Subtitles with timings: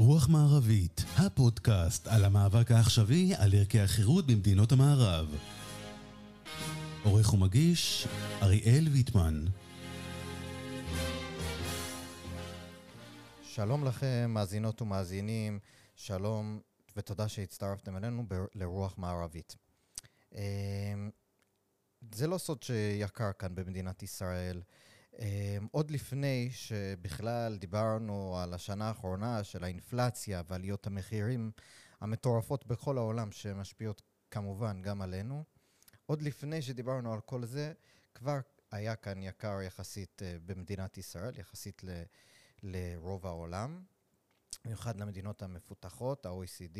[0.00, 5.36] רוח מערבית, הפודקאסט על המאבק העכשווי על ערכי החירות במדינות המערב.
[7.04, 8.08] עורך ומגיש,
[8.42, 9.44] אריאל ויטמן.
[13.42, 15.58] שלום לכם, מאזינות ומאזינים,
[15.96, 16.60] שלום
[16.96, 19.56] ותודה שהצטרפתם אלינו ב- לרוח מערבית.
[20.34, 20.40] אמ,
[22.14, 24.60] זה לא סוד שיקר כאן במדינת ישראל.
[25.20, 31.50] אמ, עוד לפני שבכלל דיברנו על השנה האחרונה של האינפלציה ועליות המחירים
[32.00, 35.44] המטורפות בכל העולם, שמשפיעות כמובן גם עלינו,
[36.06, 37.72] עוד לפני שדיברנו על כל זה,
[38.14, 38.38] כבר
[38.70, 42.02] היה כאן יקר יחסית אה, במדינת ישראל, יחסית ל...
[42.62, 43.82] לרוב העולם,
[44.64, 46.78] במיוחד למדינות המפותחות, ה-OECD.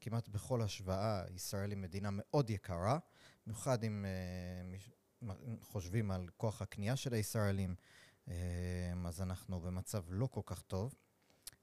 [0.00, 2.98] כמעט בכל השוואה, ישראל היא מדינה מאוד יקרה,
[3.46, 4.95] במיוחד אם uh,
[5.60, 7.74] חושבים על כוח הקנייה של הישראלים,
[8.24, 8.30] uh,
[9.06, 10.94] אז אנחנו במצב לא כל כך טוב.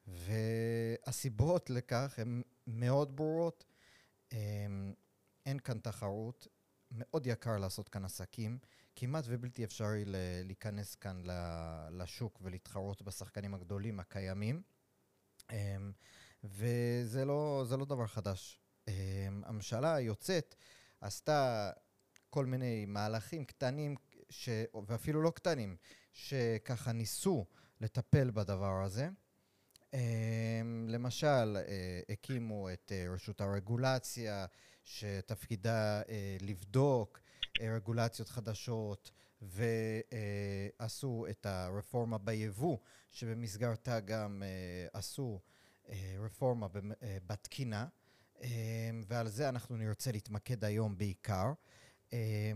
[0.07, 3.65] והסיבות לכך הן מאוד ברורות.
[4.29, 4.35] Um,
[5.45, 6.47] אין כאן תחרות,
[6.91, 8.57] מאוד יקר לעשות כאן עסקים,
[8.95, 10.03] כמעט ובלתי אפשרי
[10.43, 11.23] להיכנס כאן
[11.91, 14.61] לשוק ולהתחרות בשחקנים הגדולים הקיימים.
[15.51, 15.91] אמ,
[16.43, 18.59] וזה לא, לא דבר חדש.
[19.43, 20.55] הממשלה היוצאת
[21.01, 21.71] עשתה
[22.33, 23.95] כל מיני מהלכים קטנים,
[24.29, 24.49] ש...
[24.87, 25.75] ואפילו לא קטנים,
[26.13, 27.45] שככה ניסו
[27.81, 29.09] לטפל בדבר הזה.
[29.93, 29.99] אמ,
[30.89, 34.45] למשל, אה, הקימו את אה, רשות הרגולציה,
[34.83, 37.19] שתפקידה אה, לבדוק
[37.61, 42.77] רגולציות חדשות, ועשו את הרפורמה ביבוא,
[43.11, 44.43] שבמסגרתה גם
[44.93, 45.39] עשו
[46.19, 46.67] רפורמה
[47.27, 47.87] בתקינה,
[49.07, 51.53] ועל זה אנחנו נרצה להתמקד היום בעיקר.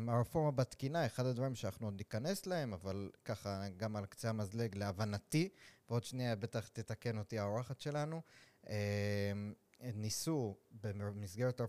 [0.07, 5.49] הרפורמה בתקינה, אחד הדברים שאנחנו עוד ניכנס להם, אבל ככה גם על קצה המזלג להבנתי,
[5.89, 8.21] ועוד שנייה בטח תתקן אותי האורחת שלנו,
[9.81, 11.61] ניסו במסגרת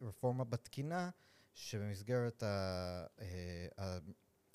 [0.00, 1.10] הרפורמה בתקינה,
[1.54, 3.06] שבמסגרת ה,
[3.78, 3.98] ה,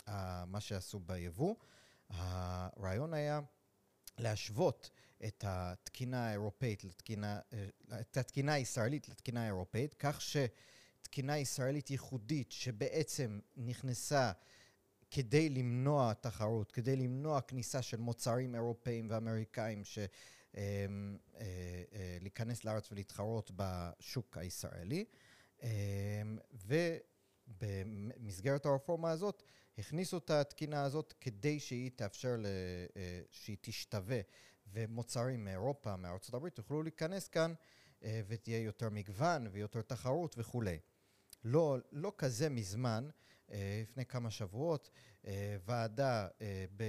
[0.08, 1.56] ה, מה שעשו ביבוא,
[2.10, 3.40] הרעיון היה
[4.18, 4.90] להשוות
[5.26, 7.40] את התקינה האירופאית לתקינה,
[8.02, 10.22] את התקינה הישראלית לתקינה האירופאית, כך
[11.08, 14.32] שתקינה ישראלית ייחודית שבעצם נכנסה
[15.12, 20.00] כדי למנוע תחרות, כדי למנוע כניסה של מוצרים אירופאים ואמריקאים ש...
[20.56, 21.46] אמ, אה,
[21.94, 25.06] אה, להיכנס לארץ ולהתחרות בשוק הישראלי.
[27.48, 29.44] ובמסגרת הרפורמה הזאת,
[29.78, 34.20] הכניסו את התקינה הזאת כדי שהיא תאפשר, אה, שהיא תשתווה,
[34.74, 37.54] ומוצרים מאירופה, מארצות הברית, יוכלו להיכנס כאן,
[38.02, 40.78] ותהיה יותר מגוון ויותר תחרות וכולי.
[41.48, 43.10] לא, לא כזה מזמן,
[43.82, 44.90] לפני כמה שבועות,
[45.66, 46.28] ועדה
[46.76, 46.84] ב...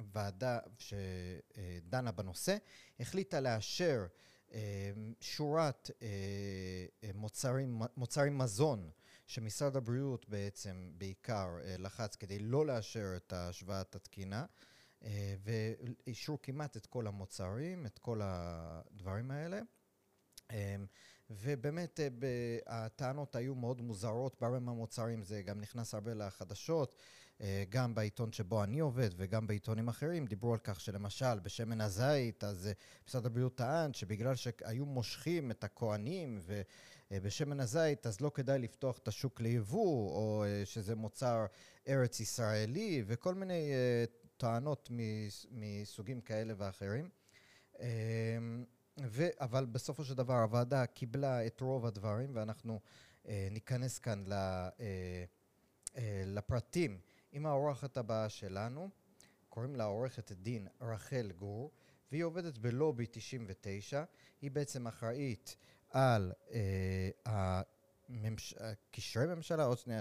[0.00, 2.56] ועדה שדנה בנושא,
[3.00, 4.06] החליטה לאשר
[4.52, 6.06] אה, שורת אה,
[7.04, 8.90] אה, מוצרים, מוצרים מזון
[9.26, 11.48] שמשרד הבריאות בעצם בעיקר
[11.78, 14.46] לחץ כדי לא לאשר את השוואת התקינה,
[15.42, 19.60] ואישרו כמעט את כל המוצרים, את כל הדברים האלה.
[21.30, 22.00] ובאמת
[22.66, 26.94] הטענות היו מאוד מוזרות בהרבה מהמוצרים, זה גם נכנס הרבה לחדשות.
[27.40, 32.44] אה, גם בעיתון שבו אני עובד וגם בעיתונים אחרים, דיברו על כך שלמשל בשמן הזית,
[32.44, 32.72] אז אה,
[33.08, 36.40] משרד הבריאות טען שבגלל שהיו מושכים את הכוהנים
[37.10, 41.46] ובשמן הזית, אז לא כדאי לפתוח את השוק ליבוא, או אה, שזה מוצר
[41.88, 43.72] ארץ ישראלי, וכל מיני
[44.36, 44.90] טענות
[45.50, 47.08] מסוגים כאלה ואחרים.
[49.06, 52.80] ו, אבל בסופו של דבר הוועדה קיבלה את רוב הדברים, ואנחנו
[53.28, 55.24] אה, ניכנס כאן ל, אה,
[55.96, 57.00] אה, לפרטים
[57.32, 58.88] עם האורחת הבאה שלנו,
[59.48, 61.70] קוראים לה עורכת דין רחל גור,
[62.12, 64.04] והיא עובדת בלובי 99.
[64.40, 65.56] היא בעצם אחראית
[65.90, 67.10] על אה,
[68.08, 68.54] הממש...
[68.90, 70.00] קשרי ממשלה, עוד שנייה.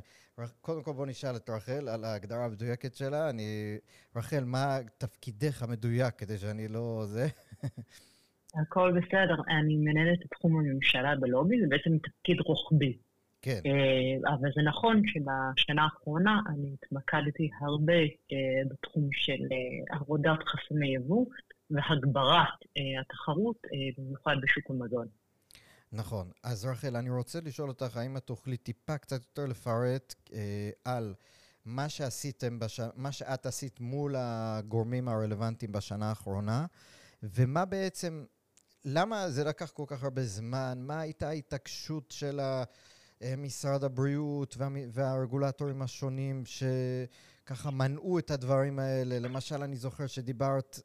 [0.62, 3.30] קודם כל בוא נשאל את רחל על ההגדרה המדויקת שלה.
[3.30, 3.78] אני...
[4.16, 7.06] רחל, מה תפקידך המדויק כדי שאני לא...
[7.08, 7.28] זה?
[8.62, 9.36] הכל בסדר.
[9.50, 12.98] אני מנהלת את תחום הממשלה בלובי, זה בעצם תפקיד רוחבי.
[13.42, 13.60] כן.
[13.66, 17.94] אה, אבל זה נכון שבשנה האחרונה אני התמקדתי הרבה
[18.32, 18.38] אה,
[18.70, 21.26] בתחום של אה, עבודת חסמי יבוא
[21.72, 22.48] והגברת
[23.02, 23.58] התחרות,
[23.98, 25.08] במיוחד בשוק המזון.
[25.92, 26.32] נכון.
[26.44, 31.14] אז רחל, אני רוצה לשאול אותך, האם את תוכלי טיפה קצת יותר לפרט אה, על
[31.66, 32.80] מה שעשיתם, בש...
[32.96, 36.66] מה שאת עשית מול הגורמים הרלוונטיים בשנה האחרונה,
[37.24, 38.26] ומה בעצם,
[38.90, 40.78] למה זה לקח כל כך הרבה זמן?
[40.82, 42.40] מה הייתה ההתעקשות של.
[42.40, 42.64] אה,
[43.38, 49.20] משרד הבריאות וה, והרגולטורים השונים שככה מנעו את הדברים האלה.
[49.20, 50.80] למשל, אני זוכר שדיברת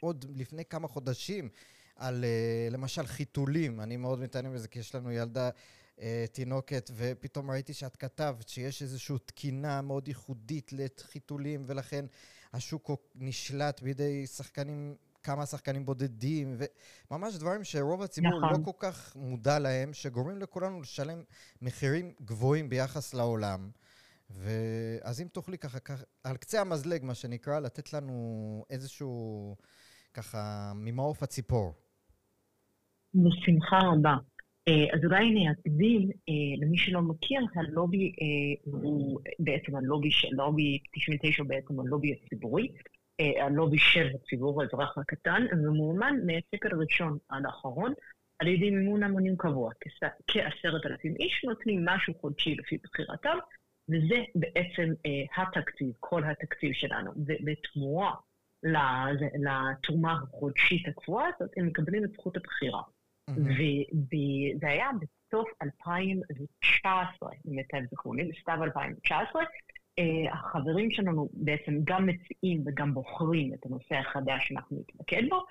[0.00, 1.48] עוד לפני כמה חודשים
[1.96, 3.80] על uh, למשל חיתולים.
[3.80, 5.50] אני מאוד מתעניין בזה, כי יש לנו ילדה
[5.96, 6.02] uh,
[6.32, 12.04] תינוקת, ופתאום ראיתי שאת כתבת שיש איזושהי תקינה מאוד ייחודית לחיתולים, ולכן
[12.52, 16.56] השוק נשלט בידי שחקנים כמה שחקנים בודדים,
[17.10, 18.60] וממש דברים שרוב הציבור לא נכון.
[18.60, 21.22] לא כל כך מודע להם, שגורמים לכולנו לשלם
[21.62, 23.70] מחירים גבוהים ביחס לעולם.
[24.30, 29.56] ואז אם תוכלי ככה, ככה, על קצה המזלג, מה שנקרא, לתת לנו איזשהו,
[30.14, 31.72] ככה, ממעוף הציפור.
[33.14, 34.16] בשמחה רבה.
[34.68, 40.28] אה, אז אולי אני אקדים, אה, למי שלא מכיר, הלובי אה, הוא בעצם הלובי של
[40.32, 42.68] לובי 99, בעצם הלובי הציבורי.
[43.20, 47.92] אה, הלובי של הציבור האזרח הקטן, ומאומן מהסקר הראשון עד האחרון,
[48.38, 49.72] על ידי מימון המונים קבוע.
[50.26, 53.38] כעשרת אלפים איש נותנים משהו חודשי לפי בחירתם,
[53.88, 57.10] וזה בעצם אה, התקציב, כל התקציב שלנו.
[57.16, 58.14] ובתמורה
[58.62, 62.82] לתרומה החודשית הקבועה הזאת, הם מקבלים את זכות הבחירה.
[63.36, 69.46] וזה היה בסוף 2019, למיטב זכרוני, בסתיו 2019, אה,
[70.32, 75.44] החברים שלנו בעצם גם מציעים וגם בוחרים את הנושא החדש שאנחנו נתמקד בו,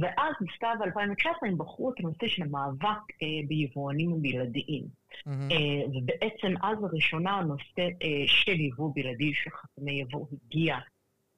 [0.00, 4.84] ואז בסתיו 2019 הם בחרו את הנושא של המאבק אה, ביבואנים בלעדיים.
[4.84, 5.30] Mm-hmm.
[5.52, 10.78] אה, ובעצם אז לראשונה הנושא אה, של יבוא בלעדי, של חסמי יבוא, הגיע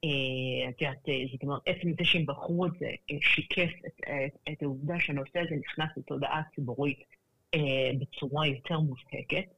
[0.05, 2.91] אה, את יודעת, אה, זאת אומרת, עצם זה שהם בחרו את זה,
[3.21, 6.99] שיקף את, את, את העובדה שהנושא הזה נכנס לתודעה ציבורית
[7.55, 9.49] אה, בצורה יותר מובהקת.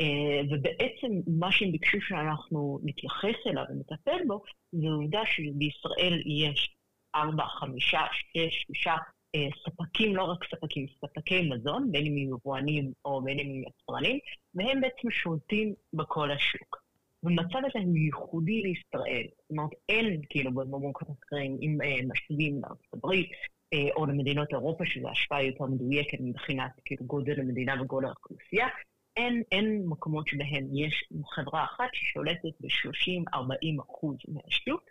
[0.00, 4.42] אה, ובעצם מה שהם ביקשו שאנחנו נתייחס אליו ונטפל בו,
[4.72, 6.74] זה עובדה שבישראל יש
[7.14, 8.94] ארבע, חמישה, שש, שישה
[9.34, 14.18] אה, ספקים, לא רק ספקים, ספקי מזון, בין אם יבואנים או בין אם יצרנים,
[14.54, 16.82] והם בעצם שולטים בכל השוק.
[17.22, 19.26] ומצב הזה הוא ייחודי לישראל.
[19.30, 23.30] זאת אומרת, אין כאילו במקומות אחרים, אם אה, משווים לארצות הברית,
[23.96, 28.66] או למדינות אירופה, שזו השפעה יותר מדויקת מבחינת כאילו גודל המדינה וגודל האוכלוסייה,
[29.16, 31.04] אין, אין מקומות שבהם יש
[31.34, 34.82] חברה אחת ששולטת ב-30-40 אחוז מהשוק,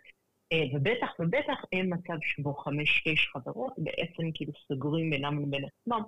[0.52, 6.02] אה, ובטח ובטח אין מצב שבו חמש-שש חברות בעצם כאילו סוגרים בינם לבין עצמם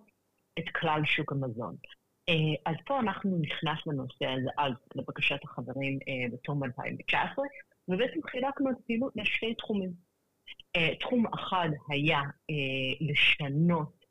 [0.58, 1.76] את כלל שוק המזון.
[2.28, 2.34] אה,
[2.72, 7.44] אז פה אנחנו נכנס לנושא הזה אז לבקשת החברים אה, בתום 2019,
[7.88, 10.14] ובעצם חילקנו את הפעילות לשני תחומים.
[11.00, 12.20] תחום אחד היה
[13.00, 14.03] לשנות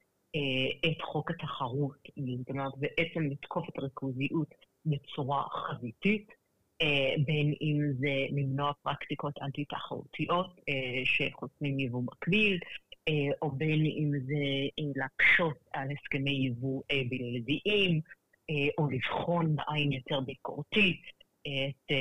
[0.85, 6.31] את חוק התחרות, זאת אומרת, בעצם לתקוף את הריכוזיות בצורה חזיתית,
[6.81, 12.59] אה, בין אם זה למנוע פרקטיקות אנטי-תחרותיות אה, שחוסמים יבוא מקביל,
[13.41, 14.43] או בין אם זה
[14.95, 18.01] להקשות על הסכמי יבוא בלעדיים,
[18.77, 21.01] או לבחון בעין יותר ביקורתית
[21.47, 21.91] את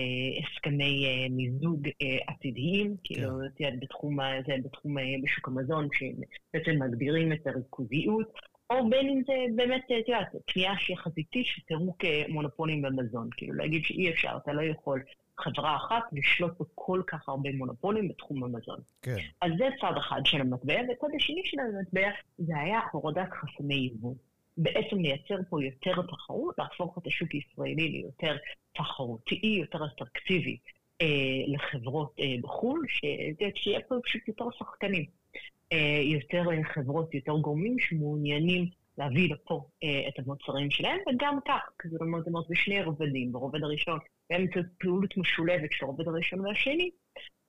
[0.42, 1.88] הסכמי מיזוג
[2.26, 3.48] עתידיים, כאילו, כן.
[3.58, 4.16] תראה, בתחום,
[4.46, 8.32] זה בתחום, בשוק המזון, שבעצם מגבירים את הריכוזיות,
[8.70, 13.28] או בין אם זה באמת, את יודעת, קנייה שהיא חזיתית שתראו כמונופולים במזון.
[13.36, 15.02] כאילו, להגיד שאי אפשר, אתה לא יכול
[15.38, 18.78] חברה אחת לשלוט בכל כך הרבה מונופולים בתחום המזון.
[19.02, 19.16] כן.
[19.40, 24.14] אז זה צד אחד של המטבע, וצד השני של המטבע זה היה הורדת חסמי יבוא.
[24.56, 28.36] בעצם לייצר פה יותר תחרות, להפוך את השוק הישראלי ליותר
[28.72, 30.56] תחרותי, יותר אטרקטיבי
[31.02, 31.06] אה,
[31.46, 32.86] לחברות אה, בחו"ל,
[33.54, 35.04] שיהיה פה פשוט יותר שחקנים,
[35.72, 38.66] אה, יותר אה, חברות, יותר גורמים שמעוניינים
[38.98, 43.62] להביא לפה אה, את המוצרים שלהם, וגם כך, זאת אומרת, זאת אומרת, בשני הרבדים, ברובד
[43.62, 43.98] הראשון,
[44.30, 46.90] באמצעות פעילות משולבת של הרובד הראשון והשני,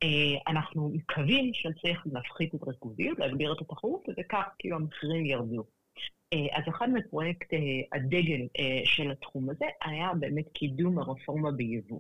[0.04, 0.08] אה,
[0.48, 5.64] אנחנו מקווים שנצליח להפחית את ריכוזיות, להגביר את התחרות, וכך כאילו המחירים ירדו.
[6.34, 7.60] אה, אז אחד מפרויקט אה,
[7.98, 12.00] הדגל אה, של התחום הזה היה באמת קידום הרפורמה ביבוא.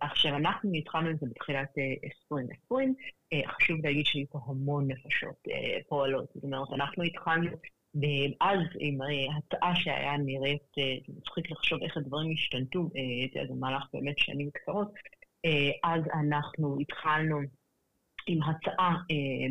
[0.00, 1.68] עכשיו, אנחנו התחלנו את זה בתחילת
[2.04, 2.94] 2020,
[3.46, 5.48] חשוב להגיד שהיו פה המון נפשות
[5.88, 6.28] פועלות.
[6.34, 7.50] זאת אומרת, אנחנו התחלנו
[8.40, 8.98] אז עם
[9.36, 12.88] הצעה שהיה נראית, זה מצחיק לחשוב איך הדברים השתנתו,
[13.48, 14.92] זה מהלך באמת שנים קצרות,
[15.84, 17.40] אז אנחנו התחלנו
[18.26, 18.96] עם הצעה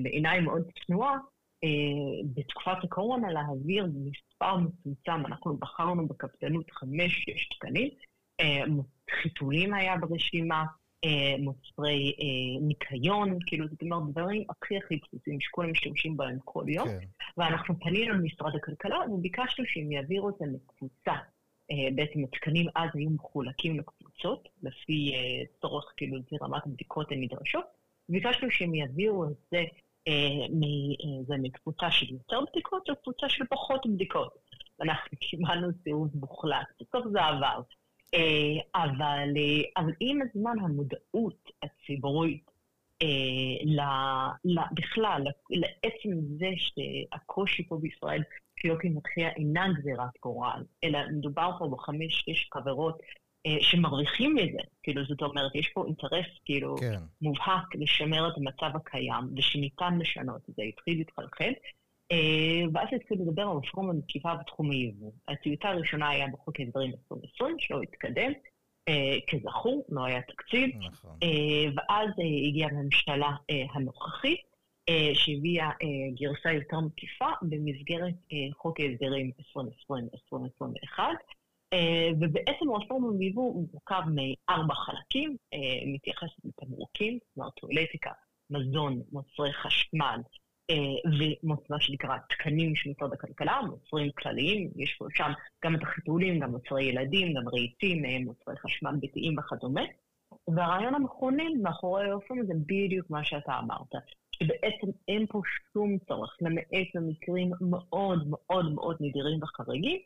[0.04, 1.18] בעיניי מאוד צנועה,
[2.34, 7.90] בתקופת הקורונה להעביר מספר מצומצם, אנחנו בחרנו בקפדנות חמש-שש תקנים,
[8.40, 8.64] אה,
[9.22, 10.66] חיתולים היה ברשימה,
[11.04, 12.16] אה, מוצרי
[12.62, 17.06] ניקיון, כאילו זאת אומרת דברים הכי הכי בסיסיים שכולם משתמשים בהם כל יום, כן.
[17.38, 21.14] ואנחנו פנינו למשרד הכלכלה וביקשנו שהם יעבירו את זה לקבוצה.
[21.96, 25.14] בעצם התקנים אז היו מחולקים לקבוצות, לפי
[25.62, 27.66] צורך, כאילו, לפי רמת הבדיקות הנדרשות.
[28.10, 29.64] ביקשנו שהם יעבירו את זה אה,
[31.28, 34.34] זה מקבוצה של יותר בדיקות או קבוצה של פחות בדיקות.
[34.82, 37.62] אנחנו קיבלנו סירוב מוחלט, בסוף זה עבר.
[38.14, 42.52] אה, אבל, אה, אבל עם הזמן המודעות הציבורית
[44.72, 48.24] בכלל, לעצם זה שהקושי פה בישראל
[48.62, 53.06] שיוקר מחיה אינה גזירת גורל, אלא מדובר פה בחמש-שש חברות אה,
[53.62, 54.60] שמרוויחים מזה.
[54.84, 57.00] כאילו, זאת אומרת, יש פה אינטרס, כאילו, כן.
[57.22, 61.52] מובהק לשמר את המצב הקיים, ושניתן לשנות את זה, התחיל להתחלחל.
[62.12, 65.12] אה, ואז התחילו לדבר על רפורמה מקיפה בתחום היבוא.
[65.28, 68.32] הטיוטה הראשונה היה בחוק ההסדרים 2020, שלא התקדם.
[68.88, 70.70] אה, כזכור, לא היה תקציב.
[70.78, 71.18] נכון.
[71.76, 72.10] ואז
[72.48, 73.32] הגיעה הממשלה
[73.74, 74.52] הנוכחית,
[75.14, 75.70] שהביאה
[76.14, 78.14] גרסה יותר מקיפה במסגרת
[78.54, 79.32] חוק ההסדרים
[80.98, 81.00] 2020-2021.
[81.74, 88.12] אה, ובעצם רפורמה ביבוא מורכב מארבע חלקים, אה, מתייחסת לתמרוקים, כלומר טואלטיקה,
[88.50, 90.20] מזון, מוצרי חשמל
[90.70, 90.76] אה,
[91.44, 95.32] ומה שנקרא תקנים של משרד הכלכלה, מוצרים כלליים, יש פה שם
[95.66, 99.82] גם את החיתולים, גם מוצרי ילדים, גם רהיטים, מוצרי חשמל ביתיים וכדומה.
[100.48, 103.92] והרעיון המכונן מאחורי הרפורמה זה בדיוק מה שאתה אמרת,
[104.32, 105.42] שבעצם אין פה
[105.74, 110.00] שום צורך, למעט במקרים מאוד מאוד מאוד נדירים וחריגים,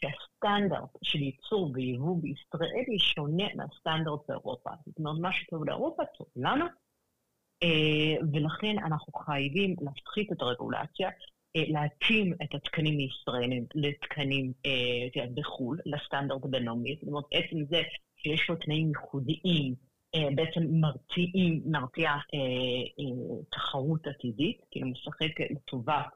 [0.00, 4.70] שהסטנדרט של ייצור ויבוא בישראל היא שונה מהסטנדרט באירופה.
[4.86, 6.66] זאת אומרת, מה שטוב לאירופה טוב לנו,
[7.62, 11.08] אה, ולכן אנחנו חייבים להפחית את הרגולציה,
[11.56, 16.96] אה, להתאים את התקנים הישראלים לתקנים אה, בחו"ל, לסטנדרט הבינלאומי.
[17.00, 17.82] זאת אומרת, עצם זה
[18.16, 19.88] שיש לו תנאים ייחודיים,
[20.34, 22.20] בעצם מרתיעים, מרתיעה
[23.50, 26.06] תחרות עתידית, כאילו משחק לטובת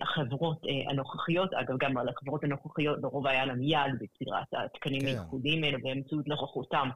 [0.00, 5.06] החברות אה, הנוכחיות, אגב, גם על החברות הנוכחיות לרוב היה להם יד ביצירת התקנים כן.
[5.06, 6.88] הייחודיים האלה באמצעות נוכחותם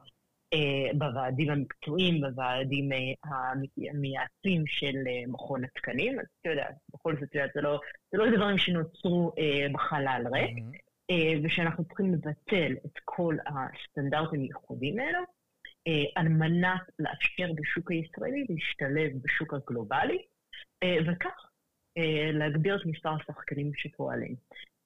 [0.53, 2.89] אה, בוועדים המקצועיים, בוועדים
[3.93, 4.95] המייעצים של
[5.27, 6.19] מכון התקנים.
[6.19, 7.79] אז אתה יודע, בכל זאת, זה לא,
[8.11, 9.31] זה לא דברים שנוצרו
[9.73, 10.57] בחלל ריק.
[11.43, 15.19] ושאנחנו צריכים לבטל את כל הסטנדרטים הייחודיים האלו,
[16.15, 20.17] על מנת לאפשר בשוק הישראלי להשתלב בשוק הגלובלי,
[20.83, 21.46] וכך אה,
[22.33, 24.35] להגביר את מספר השחקנים שפועלים.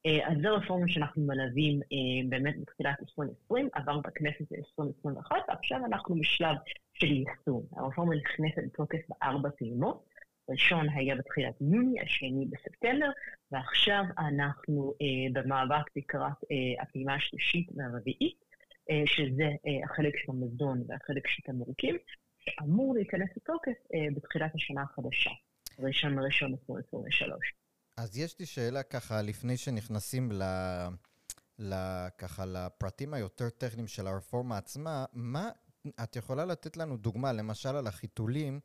[0.06, 6.16] אה, אז זו רפורמה שאנחנו מלווים אה, באמת בתחילת 2020, עבר בכנסת ב-2021, ועכשיו אנחנו
[6.16, 6.56] בשלב
[6.94, 7.66] של יישום.
[7.76, 10.06] הרפורמה נכנסת לתוקף בארבע פעימות.
[10.50, 13.10] הראשון היה בתחילת יוני, השני בספטמבר,
[13.52, 14.94] ועכשיו אנחנו
[15.34, 16.38] במאבק לקראת
[16.82, 18.38] הפעימה השלישית והרביעית,
[19.06, 19.50] שזה
[19.84, 21.98] החלק של המזון והחלק של תמרוקים,
[22.40, 23.78] שאמור להיכנס לתוקף
[24.16, 25.32] בתחילת השנה החדשה.
[25.84, 27.54] ראשון לראשון 2023.
[27.98, 30.44] אז יש לי שאלה ככה, לפני שנכנסים ל...
[31.60, 31.74] ל...
[32.18, 35.50] ככה לפרטים היותר טכניים של הרפורמה עצמה, מה,
[36.04, 38.60] את יכולה לתת לנו דוגמה, למשל על החיתולים,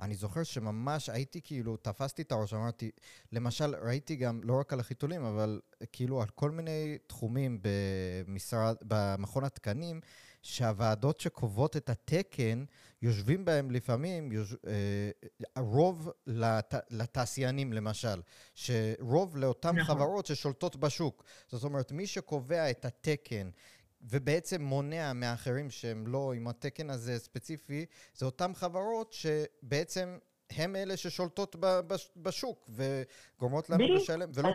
[0.00, 2.90] אני זוכר שממש הייתי כאילו, תפסתי את הראש, אמרתי,
[3.32, 5.60] למשל, ראיתי גם, לא רק על החיתולים, אבל
[5.92, 10.00] כאילו על כל מיני תחומים במשרד, במכון התקנים,
[10.44, 12.64] שהוועדות שקובעות את התקן,
[13.02, 14.54] יושבים בהם לפעמים יוש...
[14.66, 15.10] אה,
[15.58, 16.74] רוב לת...
[16.90, 18.20] לתעשיינים למשל,
[18.54, 19.96] שרוב לאותן נכון.
[19.96, 21.24] חברות ששולטות בשוק.
[21.48, 23.50] זאת אומרת, מי שקובע את התקן
[24.02, 30.18] ובעצם מונע מאחרים שהם לא עם התקן הזה ספציפי, זה אותן חברות שבעצם
[30.56, 31.56] הם אלה ששולטות
[32.16, 34.50] בשוק וגורמות לנו לשלם, ולא...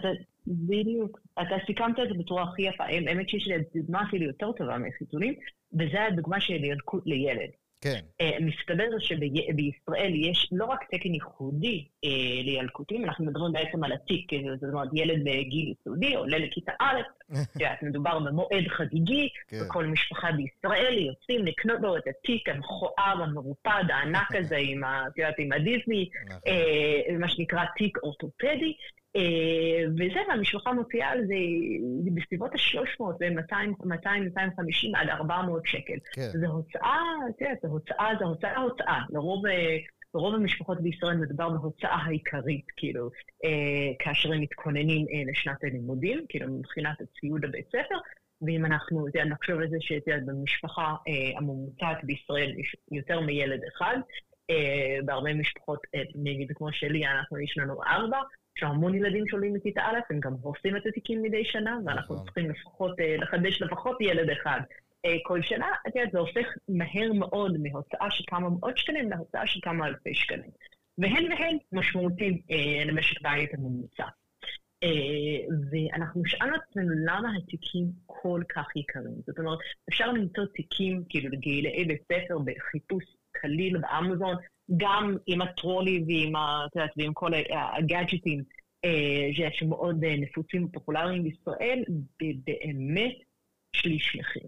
[0.48, 1.20] בדיוק.
[1.34, 2.84] אתה סיכמת את זה בצורה הכי יפה.
[2.84, 5.36] האמת שיש לי דוגמה אפילו יותר טובה מחיתולים,
[5.74, 7.50] וזו הדוגמה של ילקוט לילד.
[7.82, 8.00] כן.
[8.22, 12.10] Uh, מסתבר שבישראל יש לא רק תקן ייחודי uh,
[12.44, 17.02] לילקוטים, אנחנו מדברים בעצם על התיק, זאת אומרת, ילד בגיל יסודי עולה לכיתה א',
[17.74, 19.58] את מדובר במועד חגיגי, כן.
[19.62, 25.06] וכל משפחה בישראל יוצאים לקנות לו את התיק המכוער, המרופד, הענק הזה, עם, ה,
[25.38, 28.74] עם הדיסני, uh, מה שנקרא תיק אורתופדי.
[29.16, 35.98] אה, וזה, והמשפחה מוציאה על זה בסביבות ה-300 ו-200, 250 עד 400 שקל.
[36.14, 36.22] כן.
[36.22, 39.02] זו הוצאה, אתה יודע, זו הוצאה, זו הוצאה, הוצאה.
[39.10, 39.46] לרוב...
[39.46, 39.78] אה,
[40.14, 43.10] ברוב המשפחות בישראל מדובר בהוצאה העיקרית, כאילו,
[43.46, 47.98] אה, כאשר הם מתכוננים אה, לשנת הלימודים, כאילו, מבחינת הציוד לבית ספר,
[48.42, 53.20] ואם אנחנו, אתה יודע, נחשוב על זה שאתה יודע, במשפחה אה, הממוצעת בישראל יש יותר
[53.20, 53.98] מילד אחד,
[54.50, 58.20] אה, בהרבה משפחות, אה, נגיד כמו שלי, אנחנו, יש לנו ארבע,
[58.60, 62.26] יש המון ילדים שעולים מכיתה א', הם גם הורסים את התיקים מדי שנה, ואנחנו נכון.
[62.26, 64.60] צריכים לפחות, אה, לחדש לפחות ילד אחד
[65.06, 65.68] אה, כל שנה.
[65.88, 70.14] את יודעת, זה הופך מהר מאוד מהוצאה של כמה מאות שקלים להוצאה של כמה אלפי
[70.14, 70.52] שקלים.
[70.98, 74.06] והן והן משמעותיים אה, למשק בית הממוצע.
[75.72, 79.16] ואנחנו שאלנו את עצמנו למה התיקים כל כך יקרים.
[79.28, 84.36] זאת אומרת, אפשר למצוא תיקים, כאילו, לגילאי בית ספר בחיפוש קליל באמזון,
[84.78, 87.32] גם עם הטרולי ועם, את יודעת, ועם כל
[87.78, 88.44] הגאדג'טים
[88.86, 91.84] אה, שמאוד אה, נפוצים ופופולריים בישראל,
[92.20, 93.16] באמת
[93.74, 94.48] שליש מחיר.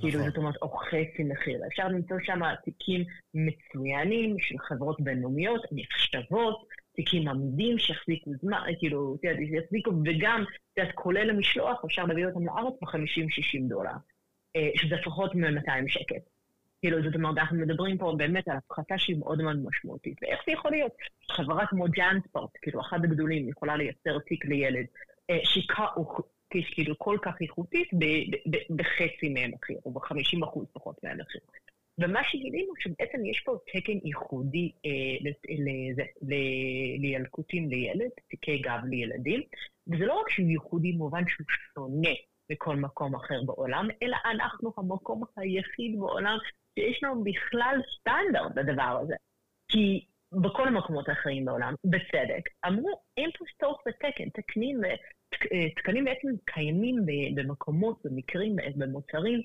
[0.00, 0.28] כאילו, נכון.
[0.28, 1.60] זאת אומרת, או חצי מחיר.
[1.66, 9.24] אפשר למצוא שם תיקים מצוינים של חברות בינלאומיות, נחשבות, תיקים עמידים שיחזיקו זמן, כאילו, את
[9.24, 13.90] יודעת, יחזיקו, וגם, את יודעת, כולל המשלוח, אפשר להביא אותם לארץ ב-50-60 דולר,
[14.56, 16.18] אה, שזה לפחות מ-200 שקל.
[16.80, 20.18] כאילו, זאת אומרת, אנחנו מדברים פה באמת על הפחתה שהיא מאוד מאוד משמעותית.
[20.22, 20.92] ואיך זה יכול להיות?
[21.30, 24.86] חברה כמו ג'אנספורט, כאילו, אחד הגדולים, יכולה לייצר תיק לילד,
[25.30, 25.64] אה, שהיא
[26.74, 27.88] כאילו כל כך איכותית
[28.76, 31.40] בחצי מהמחיר, או ב-50 אחוז פחות מהמחיר.
[31.98, 35.30] ומה שגילינו שבעצם יש פה תקן ייחודי אה,
[36.98, 39.42] לילקוטים לילד, תיקי גב לילדים,
[39.86, 42.14] וזה לא רק שהוא ייחודי במובן שהוא שונה
[42.50, 46.38] מכל מקום אחר בעולם, אלא אנחנו המקום היחיד בעולם
[46.78, 49.14] שיש לנו בכלל סטנדרט לדבר הזה.
[49.68, 56.28] כי בכל המקומות האחרים בעולם, בצדק, אמרו, אין פה צורך בתקן, תקנים, אה, תקנים בעצם
[56.44, 56.96] קיימים
[57.34, 59.42] במקומות, במקרים, במוצרים,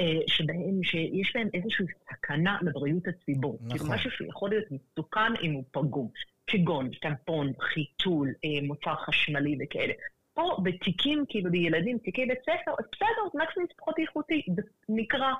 [0.00, 3.58] אה, שבהם, שיש בהם איזושהי סכנה לבריאות הציבור.
[3.60, 3.78] נכון.
[3.78, 6.08] כאילו משהו שיכול להיות מסוכן אם הוא פגום,
[6.46, 9.92] כגון טמפון, חיתול, אה, מוצר חשמלי וכאלה.
[10.34, 14.42] פה בתיקים, כאילו לילדים, תיקי בית ספר, בסדר, מקסימום פחות איכותי,
[14.88, 15.32] נקרא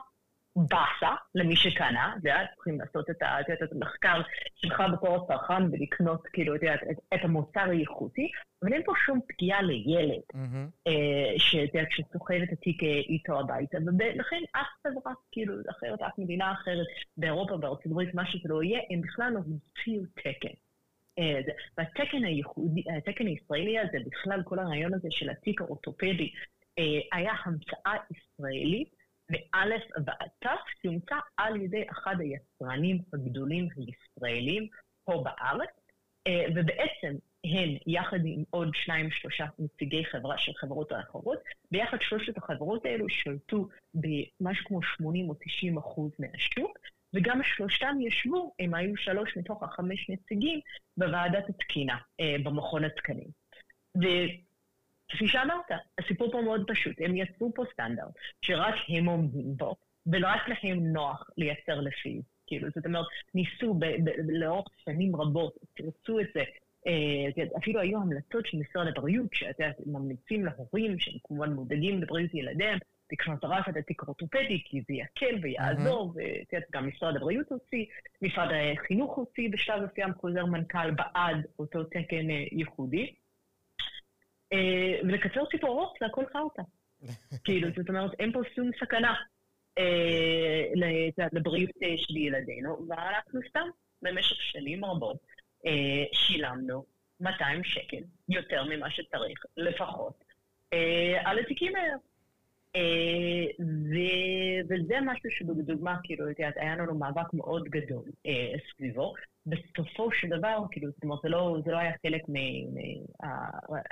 [0.56, 4.20] באסה למי שקנה, את יודעת, צריכים לעשות את, ה, את, המחקר
[4.54, 8.30] שלך בתור הצרכן ולקנות, כאילו, את את, את המוצר האיכותי,
[8.62, 10.86] אבל אין פה שום פגיעה לילד, Mm-hmm.
[10.86, 11.32] אה,
[11.90, 17.56] שסוחב את התיק אה, איתו הביתה, ולכן אף חברה, כאילו, אחרת, אף מדינה אחרת, באירופה,
[17.56, 20.54] בארצות הברית, מה שזה לא יהיה, הם בכלל לא המציאו תקן.
[21.18, 26.30] אה, זה- והתקן הייחודי, התקן הישראלי הזה, בכלל כל הרעיון הזה של התיק האורתופדי,
[26.78, 34.68] אה, היה המצאה ישראלית, מאלף ועד תף, שהומצא על ידי אחד היצרנים הגדולים הישראלים
[35.04, 35.70] פה בארץ,
[36.26, 41.38] אה, ובעצם הן, יחד עם עוד שניים, שלושה נציגי חברה של חברות האחרות,
[41.70, 46.78] ביחד שלושת החברות האלו שלטו במשהו כמו 80 או 90 אחוז מהשוק,
[47.14, 50.60] וגם שלושתם ישבו, הם היו שלוש מתוך החמש נציגים,
[50.96, 53.28] בוועדת התקינה, אה, במכון התקנים.
[55.08, 58.12] וכפי שאמרת, הסיפור פה מאוד פשוט, הם יצרו פה סטנדרט
[58.42, 59.74] שרק הם עומדים בו,
[60.06, 62.20] ורק להם נוח לייצר לפיו.
[62.46, 63.78] כאילו, זאת אומרת, ניסו
[64.28, 66.42] לאורך שנים רבות, תרצו את זה,
[66.86, 72.02] אה, יודעת, אפילו היו המלצות של משרד הבריאות, שאת יודעת, ממליצים להורים שהם כמובן מודאגים
[72.02, 72.78] לבריאות ילדיהם,
[73.12, 77.84] לקנות רק את התיק האורתופדי, כי זה יקל ויעזור, ואת יודעת, גם משרד הבריאות הוציא,
[78.22, 83.14] משרד החינוך הוציא בשלב מסוים חוזר מנכ"ל בעד אותו תקן אה, ייחודי.
[84.52, 86.62] אה, ולקצר סיפור ארוך, זה הכל חרטא.
[87.44, 89.14] כאילו, זאת אומרת, אין פה שום סכנה
[89.78, 90.64] אה,
[91.32, 93.68] לבריאות אה, של ילדינו, ואנחנו סתם
[94.02, 95.16] במשך שנים רבות
[96.12, 96.84] שילמנו
[97.20, 100.24] 200 שקל, יותר ממה שצריך, לפחות,
[101.24, 101.94] על התיקים האלה.
[102.76, 103.64] אה,
[104.64, 109.14] וזה משהו שבדוגמה, כאילו, את יודעת, היה לנו מאבק מאוד גדול אה, סביבו.
[109.46, 112.22] בסופו של דבר, כאילו, זאת אומרת, זה לא, זה לא היה חלק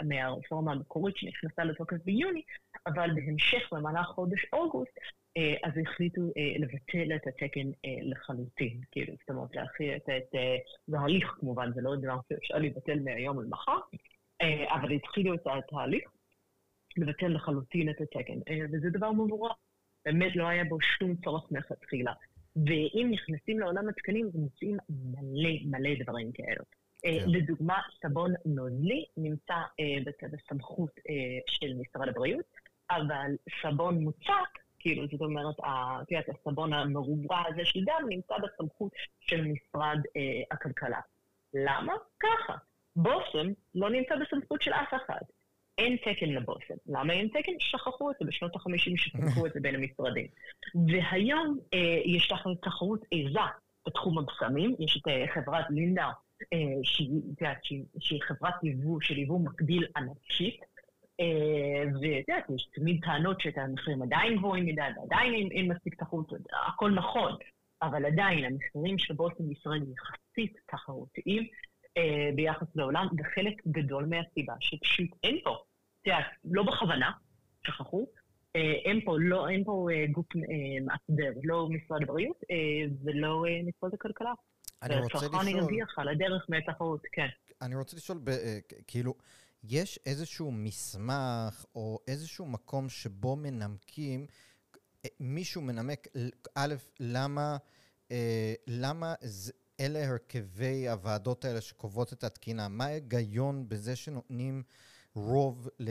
[0.05, 2.42] מהרפורמה המקורית שנכנסה לתוקף ביוני,
[2.87, 4.99] אבל בהמשך, במהלך חודש אוגוסט,
[5.37, 6.23] אה, אז החליטו
[6.59, 7.71] לבטל את התקן
[8.03, 8.81] לחלוטין.
[8.90, 10.09] כאילו, זאת אומרת, להכיל את,
[10.87, 13.79] זה הליך כמובן, זה לא דבר שאפשר לבטל מהיום למחר,
[14.71, 16.11] אבל התחילו את התהליך.
[16.96, 19.52] לבטל לחלוטין את התקן, אה, וזה דבר מבורך.
[20.05, 22.12] באמת לא היה בו שום צורך מלכתחילה.
[22.57, 26.64] ואם נכנסים לעולם התקנים, מוצאים מלא מלא דברים כאלו.
[27.05, 27.31] אה, כן.
[27.31, 32.44] לדוגמה, סבון נוזלי נמצא אה, בסמכות אה, של משרד הבריאות,
[32.90, 35.57] אבל סבון מוצק, כאילו, זאת אומרת,
[36.18, 41.00] את הסבון המרובע הזה של דם נמצא בסמכות של משרד אה, הכלכלה.
[41.55, 41.92] למה?
[42.20, 42.57] ככה.
[42.96, 45.20] בושם לא נמצא בסמכות של אף אחד.
[45.79, 46.75] אין תקן לבושם.
[46.87, 47.53] למה אין תקן?
[47.59, 50.27] שכחו את זה בשנות ה-50 שפתחו את זה בין המשרדים.
[50.89, 53.39] והיום אה, יש תח- תחרות עיזה
[53.87, 56.05] בתחום הבשמים, יש את אה, חברת לינדאו,
[56.53, 57.09] אה, שהיא,
[57.63, 60.61] שהיא, שהיא חברת יבוא של יבוא מקביל ענקית,
[61.21, 65.95] אה, ואת יודעת, יש תמיד טענות שאת המחירים עדיין גבוהים מדי, ועדיין אין, אין מספיק
[65.95, 66.33] תחרות,
[66.69, 67.33] הכל נכון,
[67.83, 71.47] אבל עדיין המחירים של בושם בישראל יחסית תחרותיים.
[71.96, 75.57] אה, ביחס לעולם, וחלק גדול מהסיבה שפשוט אין פה,
[76.02, 77.11] את יודעת, לא בכוונה,
[77.66, 78.07] שכחו,
[78.57, 80.40] אה, אין פה, לא, אין פה אה, גוף אה,
[80.85, 82.57] מאסדר, לא משרד הבריאות אה,
[83.05, 84.33] ולא אה, משרד הכלכלה.
[84.83, 87.26] אני רוצה והצרכן לשאול, ירוויח על הדרך מהתחרות, כן.
[87.62, 89.14] אני רוצה לשאול, ב- אה, כאילו,
[89.64, 94.26] יש איזשהו מסמך או איזשהו מקום שבו מנמקים,
[95.05, 96.09] אה, מישהו מנמק,
[96.55, 97.57] א', למה,
[98.12, 99.52] אה, למה זה,
[99.83, 102.68] אלה הרכבי הוועדות האלה שקובעות את התקינה?
[102.68, 104.62] מה ההיגיון בזה שנותנים
[105.14, 105.90] רוב ל...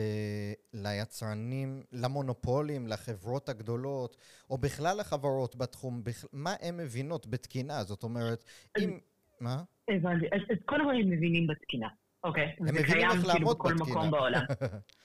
[0.72, 4.16] ליצרנים, למונופולים, לחברות הגדולות,
[4.50, 6.24] או בכלל לחברות בתחום, בכ...
[6.32, 7.84] מה הן מבינות בתקינה?
[7.84, 8.44] זאת אומרת,
[8.78, 8.98] אם...
[9.40, 9.62] מה?
[9.88, 10.26] הבנתי.
[10.26, 11.88] אז, קודם כל הם מבינים בתקינה,
[12.24, 12.56] אוקיי?
[12.58, 13.90] הם מבינים איך כאילו לעמוד בכל בתקינה.
[13.90, 14.42] מקום בעולם.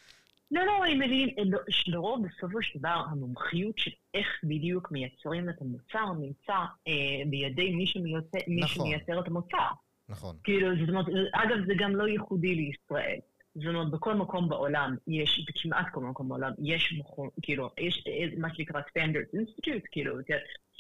[0.51, 5.61] לא, לא, הם מבינים, לא- לרוב בסופו של דבר המומחיות של איך בדיוק מייצרים את
[5.61, 6.53] המוצר נמצא
[6.87, 8.85] אה, בידי מי שמייצר, מי נכון.
[8.85, 9.67] שמייצר את המוצר.
[10.09, 10.35] נכון.
[10.43, 13.19] כאילו, זאת אומרת, אגב, זה גם לא ייחודי לישראל.
[13.65, 18.03] אומרת, בכל מקום בעולם יש, בכמעט כל מקום בעולם, יש מכון, כאילו, יש
[18.37, 20.15] מה שנקרא Standards Institute, כאילו,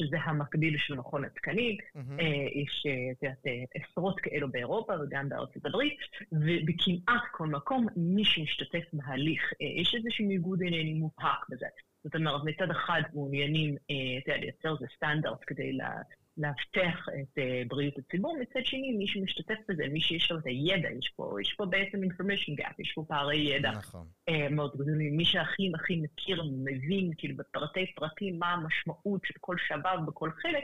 [0.01, 1.77] שזה המקביל של מכון התקנים.
[2.19, 2.25] אה,
[2.61, 2.83] יש,
[3.23, 5.97] אה, אה, עשרות כאלו באירופה וגם בארצות הברית,
[6.31, 11.65] ובכמעט כל מקום מי שמשתתף בהליך, יש איזשהו ניגוד עניינים מובהק בזה.
[12.03, 13.93] זאת אומרת, מצד אחד מעוניינים, אתה
[14.31, 16.01] יודע, לייצר איזה סטנדרט כדי לה-
[16.37, 20.89] להבטיח את אה, בריאות הציבור, מצד שני, מי שמשתתף בזה, מי שיש לו את הידע,
[20.99, 24.07] יש פה, יש פה בעצם information gap, יש פה פערי ידע נכון.
[24.29, 25.17] אה, מאוד גדולים.
[25.17, 30.63] מי שהכי הכי מכיר, מבין, כאילו, בפרטי פרטים, מה המשמעות של כל שבב בכל חלק,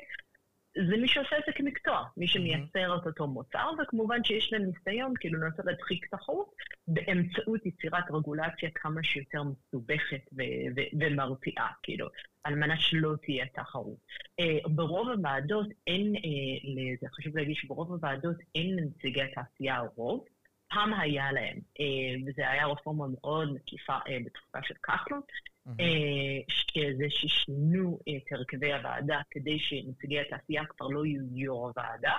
[0.76, 5.14] זה מי שעושה את זה כמקצוע, מי שמייצר את אותו מוצר, וכמובן שיש להם ניסיון,
[5.20, 6.56] כאילו, לנסות להדחיק תחרות
[6.88, 12.08] באמצעות יצירת רגולציה כמה שיותר מסובכת ו- ו- ומרתיעה, כאילו,
[12.44, 13.98] על מנת שלא תהיה תחרות.
[14.40, 20.26] אה, ברוב הוועדות אין, אה, זה חשוב להגיד שברוב הוועדות אין לנציגי התעשייה רוב,
[20.70, 25.22] פעם היה להם, אה, וזה היה רפורמה מאוד מקיפה אה, בתקופה של כחלון,
[25.66, 25.80] מהמם.
[25.80, 32.14] אה, שזה ששינו את הרכבי הוועדה כדי שנציגי התעשייה כבר לא יהיו יו"ר הוועדה,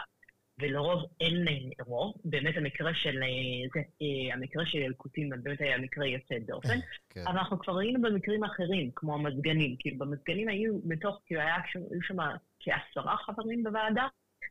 [0.58, 2.14] ולרוב אין להם רוב.
[2.24, 6.78] באמת המקרה של, אה, זה, אה, המקרה של ילקוטים באמת היה מקרה יוצא דופן,
[7.10, 7.26] כן.
[7.26, 9.76] אבל אנחנו כבר ראינו במקרים אחרים, כמו המזגנים.
[9.78, 12.16] כאילו במזגנים היו מתוך, כאילו היה היו שם
[12.60, 14.06] כעשרה חברים בוועדה,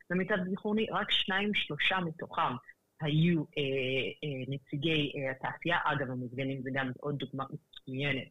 [0.09, 2.55] למיטב זיכרוני רק שניים, שלושה מתוכם
[3.01, 3.63] היו אה,
[4.23, 5.77] אה, נציגי אה, התעשייה.
[5.83, 8.27] אגב, המזגנים זה גם עוד דוגמה מצוינת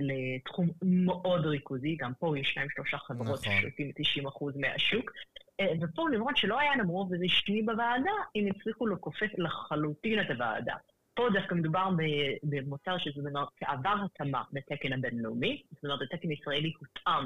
[0.00, 3.58] לתחום מאוד ריכוזי, גם פה יש שניים, שלושה חברות נכון.
[3.58, 3.92] ששולטים
[4.28, 5.10] 90% מהשוק.
[5.60, 10.74] אה, ופה למרות שלא היה להם רוב רשמי בוועדה, הם הצליחו לכופף לחלוטין את הוועדה.
[11.14, 11.88] פה דווקא מדובר
[12.42, 17.24] במוצר שזה אומר שעבר התאמה בתקן הבינלאומי, זאת אומרת התקן הישראלי הותאם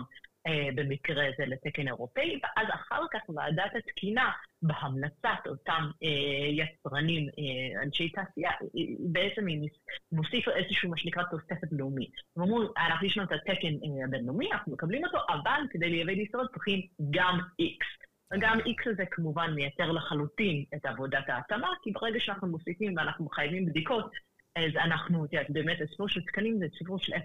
[0.75, 4.31] במקרה הזה לתקן אירופאי, ואז אחר כך ועדת התקינה
[4.63, 6.09] בהמלצת אותם אה,
[6.49, 9.69] יצרנים, אה, אנשי תעשייה, היא- בעצם היא
[10.13, 12.13] מוסיפה איזשהו מה שנקרא תוספת לאומית.
[12.37, 16.13] הם אמרו, אנחנו יש לנו את התקן אה, הבינלאומי, אנחנו מקבלים אותו, אבל כדי לייבא
[16.13, 16.81] לישראל צריכים
[17.11, 18.07] גם X.
[18.35, 23.67] וגם X הזה כמובן מייתר לחלוטין את עבודת ההתאמה, כי ברגע שאנחנו מוסיפים ואנחנו מחייבים
[23.67, 24.11] בדיקות,
[24.57, 27.19] אז אנחנו, את יודעת, באמת הסיפור של תקנים זה סיפור של 0-1,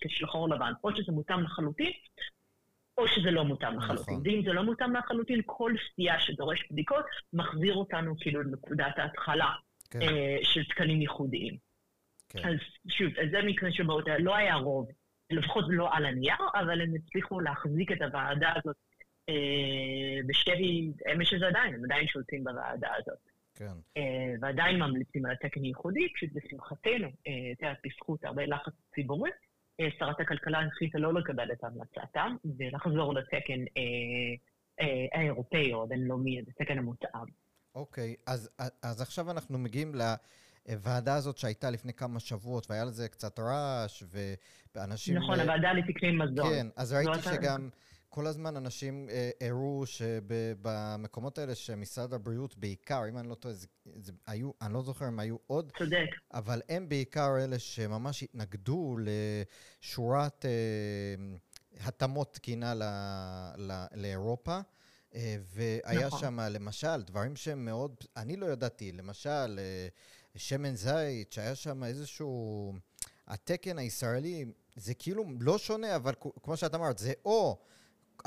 [0.00, 1.92] כשל חור לבן, או שזה מותאם לחלוטין,
[2.98, 4.14] או שזה לא מותאם לחלוטין.
[4.14, 4.22] נכון.
[4.24, 9.52] ואם זה לא מותאם לחלוטין, כל סטייה שדורש בדיקות מחזיר אותנו כאילו לנקודת ההתחלה
[9.90, 10.02] כן.
[10.02, 11.56] אה, של תקנים ייחודיים.
[12.28, 12.48] כן.
[12.48, 12.56] אז
[12.88, 14.88] שוב, אז זה מקרה שבו לא היה רוב,
[15.30, 18.76] לפחות לא על הנייר, אבל הם הצליחו להחזיק את הוועדה הזאת
[19.28, 23.18] אה, בשבי, אמש שזה עדיין, הם עדיין שולטים בוועדה הזאת.
[23.54, 23.72] כן.
[23.96, 29.36] אה, ועדיין ממליצים על התקן ייחודי, כשלשמחתנו, אה, את יודעת, בזכות הרבה לחץ ציבורי, אה,
[29.98, 33.82] שרת הכלכלה החליטה לא לקבל את המלצתם, ולחזור לתקן אה,
[34.80, 37.26] אה, האירופאי או הבינלאומי, את התקן המותאם.
[37.74, 38.50] אוקיי, אז,
[38.82, 39.94] אז עכשיו אנחנו מגיעים
[40.68, 44.02] לוועדה הזאת שהייתה לפני כמה שבועות, והיה לזה קצת רעש,
[44.74, 45.16] ואנשים...
[45.16, 46.50] נכון, אה, הוועדה לתקני מזון.
[46.50, 47.68] כן, אז ראיתי שגם
[48.08, 54.12] כל הזמן אנשים אה, הראו שבמקומות האלה שמשרד הבריאות בעיקר, אם אני לא טועה, זה,
[54.26, 56.06] היו, אני לא זוכר אם היו עוד, צודק.
[56.34, 61.36] אבל הם בעיקר אלה שממש התנגדו לשורת אה,
[61.80, 62.82] התאמות תקינה ל,
[63.56, 64.60] ל, לאירופה.
[65.14, 66.20] אה, והיה נכון.
[66.20, 69.88] שם למשל דברים שהם מאוד, אני לא ידעתי, למשל אה,
[70.36, 72.72] שמן זית, שהיה שם איזשהו,
[73.26, 74.44] התקן הישראלי
[74.76, 77.58] זה כאילו לא שונה, אבל כמו שאת אמרת, זה או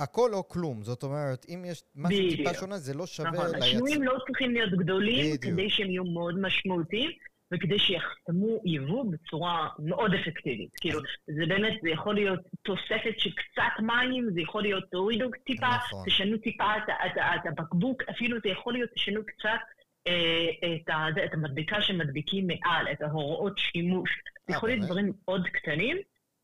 [0.04, 0.84] הכל או כלום.
[0.84, 2.54] זאת אומרת, אם יש משהו טיפה.
[2.54, 3.64] שונה, זה לא שווה נכון, ליצ...
[3.64, 5.44] השינויים לא צריכים להיות גדולים בדיוק.
[5.44, 7.12] כדי שהם יהיו מאוד משמעותיים.
[7.54, 10.70] וכדי שיחתמו יבוא בצורה מאוד אפקטיבית.
[10.82, 15.76] כאילו, זה באמת, זה יכול להיות תוספת של קצת מים, זה יכול להיות תורידו טיפה,
[15.76, 16.04] נכון.
[16.06, 19.60] תשנו טיפה את, הבקבוק, אפילו זה יכול להיות תשנו קצת
[20.08, 24.10] אה, את, ה, את המדבקה שמדביקים מעל, את ההוראות שימוש.
[24.48, 24.86] זה אה, יכול להיות?
[24.86, 25.98] דברים מאוד קטנים,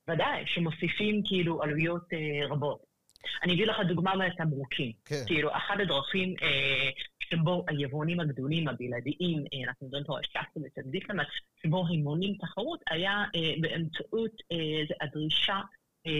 [0.09, 2.94] ודאי, שמוסיפים כאילו עלויות אה, רבות.
[3.43, 4.91] אני אביא לך דוגמה מהתמרוקים.
[5.05, 6.89] כן, כאילו, אחת הדרכים אה,
[7.29, 11.27] שבו היבואנים הגדולים, הבלעדיים, אה, אנחנו מדברים פה על שחטה וצדיפלמט,
[11.63, 15.61] שבו הם מונעים תחרות, היה אה, באמצעות אה, הדרישה
[16.07, 16.11] אה,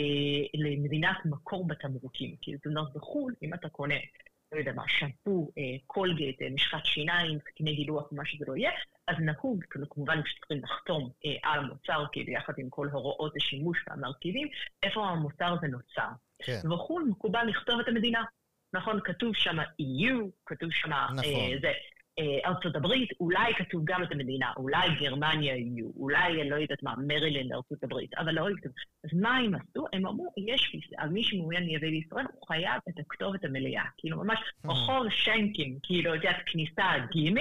[0.54, 2.36] למדינת מקור בתמרוקים.
[2.42, 3.96] כאילו, זאת אומרת, בחו"ל, אם אתה קונה
[4.52, 5.52] לא יודע מה, שמפו,
[5.88, 8.72] קולגייט, משחת שיניים, סכיני גילוח, מה שזה לא יהיה,
[9.08, 11.10] אז נהוג, כאילו כמובן שצריכים לחתום
[11.44, 14.48] על המוצר, כאילו יחד עם כל הוראות השימוש והמרכיבים,
[14.84, 16.10] איפה המוצר הזה נוצר.
[16.46, 16.72] כן.
[16.74, 18.24] וכו' מקובל לכתוב את המדינה.
[18.74, 21.24] נכון, כתוב שם EU, כתוב שם נכון.
[21.24, 21.72] אה, זה,
[22.20, 26.94] אה, ארצות הברית, אולי כתוב גם את המדינה, אולי גרמניה EU, אולי, לא יודעת מה,
[27.08, 28.72] מרילנד ארצות הברית, אבל לא כתוב.
[29.04, 29.86] אז מה הם עשו?
[29.94, 33.84] הם אמרו, יש, על מי שמעוניין לייבא לישראל, הוא חייב את הכתובת המלאה.
[33.98, 34.40] כאילו, ממש.
[34.66, 36.84] רחוב שנקים, כאילו, את יודעת, כניסה
[37.16, 37.38] ג',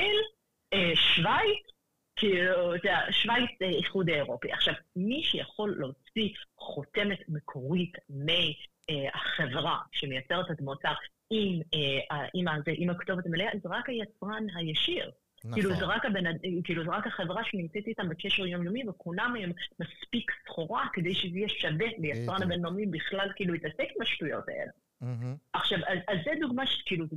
[0.72, 1.73] אה, שווייץ,
[2.16, 4.53] כאילו, אתה יודע, שווייץ זה איחוד האירופי.
[4.53, 10.92] עכשיו, מי שיכול להוציא חותמת מקורית מהחברה שמייצרת את המוצר
[11.31, 15.11] עם, אה, עם, הזה, עם הכתובת המלאה, זה רק היצרן הישיר.
[15.44, 15.55] נכון.
[15.55, 16.24] כאילו זה רק, הבן,
[16.64, 21.48] כאילו זה רק החברה שנמצאת איתם בקשר יומיומי וקונה מהם מספיק סחורה כדי שזה יהיה
[21.48, 24.70] שווה ליצרן הבינלאומי בכלל כאילו להתעסק עם השטויות האלה.
[25.04, 25.36] Mm-hmm.
[25.52, 27.16] עכשיו, אז, אז זה דוגמה שכאילו, זה,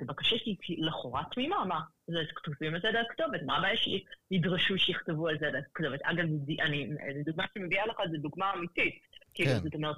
[0.00, 1.80] זה בקשה שהיא לכאורה תמימה, מה?
[2.06, 6.00] זה כתובים את זה על הכתובת, מה הבעיה שידרשו שיכתבו על זה על הכתובת?
[6.02, 6.24] אגב,
[6.60, 6.90] אני,
[7.26, 8.94] דוגמה שמביאה לך זה דוגמה אמיתית.
[9.34, 9.58] כאילו, כן.
[9.58, 9.96] זאת אומרת,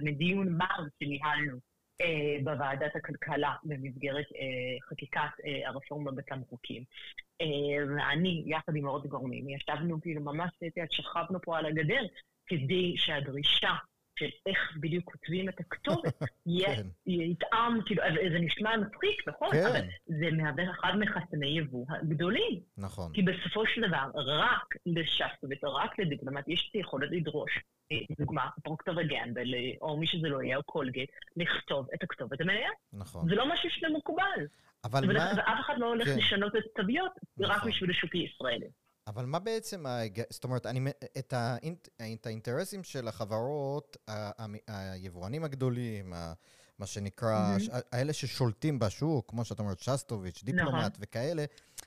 [0.00, 1.58] מדיון מר שניהלנו.
[2.00, 6.84] אה, בוועדת הכלכלה במסגרת אה, חקיקת אה, הרפורמה בתמרוקים.
[7.88, 10.50] ואני, יחד עם עוד גורמים, ישבנו כאילו ממש,
[10.90, 12.02] שכבנו פה על הגדר
[12.46, 13.72] כדי שהדרישה
[14.18, 16.18] של איך בדיוק כותבים את הכתובת,
[16.66, 16.86] כן.
[17.06, 18.02] יטעם, כאילו,
[18.32, 19.50] זה נשמע מצחיק, נכון?
[19.52, 19.66] כן.
[19.66, 22.60] אבל זה מהווה אחד מחסמי יבוא הגדולים.
[22.78, 23.12] נכון.
[23.12, 27.58] כי בסופו של דבר, רק לשסטוביץ, רק לדיפלומט, יש את היכולת לדרוש,
[27.92, 32.70] אה, דוגמה, פרוקטור וגמבל, או מי שזה לא יהיה, או קולגייט, לכתוב את הכתובת המלאה.
[32.92, 33.28] נכון.
[33.28, 34.46] זה לא משהו שזה מקובל.
[34.84, 35.32] אבל מה...
[35.36, 36.18] ואף אחד לא הולך כן.
[36.18, 37.56] לשנות את התוויות, נכון.
[37.56, 38.66] רק בשביל השוק הישראלי.
[39.06, 39.84] אבל מה בעצם,
[40.30, 43.96] זאת אומרת, אני, את, האינט, את האינטרסים של החברות,
[44.66, 46.12] היבואנים הגדולים,
[46.78, 47.76] מה שנקרא, mm-hmm.
[47.92, 50.56] האלה ששולטים בשוק, כמו שאת אומרת, שסטוביץ', נכון.
[50.56, 50.96] דיפלומט נכון.
[51.00, 51.44] וכאלה,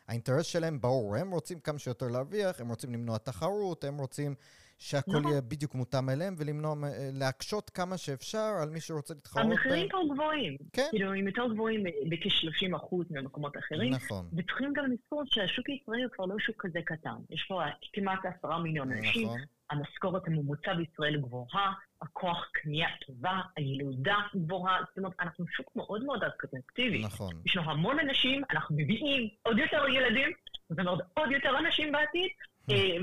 [0.08, 4.36] האינטרס שלהם ברור, הם רוצים כמה שיותר להרוויח, הם רוצים למנוע תחרות, הם רוצים
[4.80, 5.32] שהכל נכון.
[5.32, 6.76] יהיה בדיוק מותאם אליהם, ולמנוע,
[7.14, 9.46] להקשות כמה שאפשר על מי שרוצה להתחרות.
[9.46, 10.58] המחירים פה גבוהים.
[10.74, 10.88] כן.
[10.90, 13.94] כאילו, הם יותר גבוהים בכ-30 אחוז ממקומות אחרים.
[13.94, 14.26] נכון.
[14.38, 17.16] וצריכים גם לזכור שהשוק הישראלי הוא כבר לא שוק כזה קטן.
[17.30, 17.62] יש פה
[17.94, 19.26] כמעט עשרה מיליון אנשים.
[19.26, 19.40] נכון.
[19.72, 26.24] המשכורת הממוצע בישראל גבוהה, הכוח קנייה טובה, הילודה גבוהה, זאת אומרת, אנחנו שוק מאוד מאוד
[26.24, 27.02] אטרקטיבי.
[27.02, 27.34] נכון.
[27.46, 30.32] יש לנו המון אנשים, אנחנו מביאים עוד יותר ילדים,
[30.70, 32.49] זאת אומרת, עוד יותר אנשים בעתיד, אה,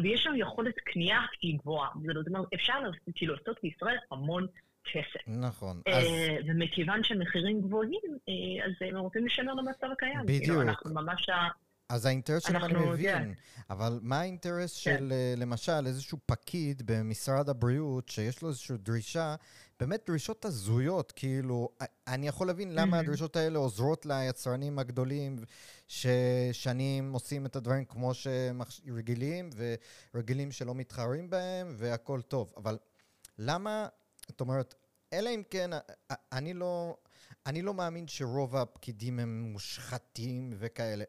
[0.03, 1.89] ויש לנו יכולת קנייה שהיא גבוהה.
[2.17, 2.73] זאת אומרת, אפשר
[3.15, 4.47] כאילו לעשות בישראל המון
[4.93, 5.27] כסף.
[5.27, 5.81] נכון.
[5.89, 10.21] אה, ומכיוון שמחירים גבוהים, אה, אז הם רוצים לשמר למצב הקיים.
[10.23, 10.45] בדיוק.
[10.45, 11.31] כאילו, אנחנו ממש...
[11.89, 13.35] אז האינטרס שלהם אני מבין,
[13.71, 14.97] אבל מה האינטרס כן.
[14.99, 19.35] של למשל איזשהו פקיד במשרד הבריאות שיש לו איזושהי דרישה,
[19.81, 21.69] באמת דרישות הזויות, כאילו,
[22.09, 25.37] אני יכול להבין למה הדרישות האלה עוזרות ליצרנים הגדולים
[25.89, 28.61] ששנים עושים את הדברים כמו שהם
[28.97, 29.51] רגילים,
[30.15, 32.53] ורגילים שלא מתחרים בהם, והכל טוב.
[32.57, 32.79] אבל
[33.39, 33.87] למה,
[34.29, 34.75] זאת אומרת,
[35.13, 35.71] אלא אם כן,
[36.33, 36.97] אני לא,
[37.47, 41.05] אני לא מאמין שרוב הפקידים הם מושחתים וכאלה.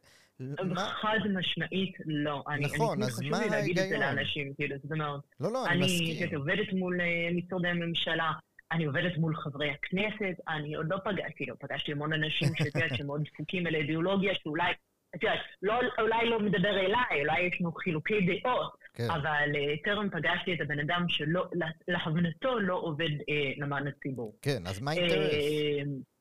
[1.01, 2.43] חד משמעית לא.
[2.59, 3.43] נכון, אז מה ההיגיון?
[3.43, 5.21] חשוב לי להגיד את זה לאנשים, כאילו, זאת אומרת...
[5.39, 6.27] לא, לא, אני מסכים.
[6.27, 8.31] אני עובדת מול אה, משרדי הממשלה,
[8.71, 12.97] אני עובדת מול חברי הכנסת, אני עוד לא פגשתי, לא פגשתי המון אנשים שאת יודעת
[12.97, 14.71] שמאוד דפוקים אל האידיאולוגיה, שאולי,
[15.15, 19.09] את יודעת, לא, אולי לא מדבר אליי, אולי יש לנו חילוקי דעות, כן.
[19.09, 21.45] אבל uh, טרם פגשתי את הבן אדם שלא,
[21.87, 23.23] להבנתו לא עובד uh,
[23.57, 24.35] למען הציבור.
[24.41, 25.33] כן, אז מה האינטרס?
[25.33, 26.16] Uh,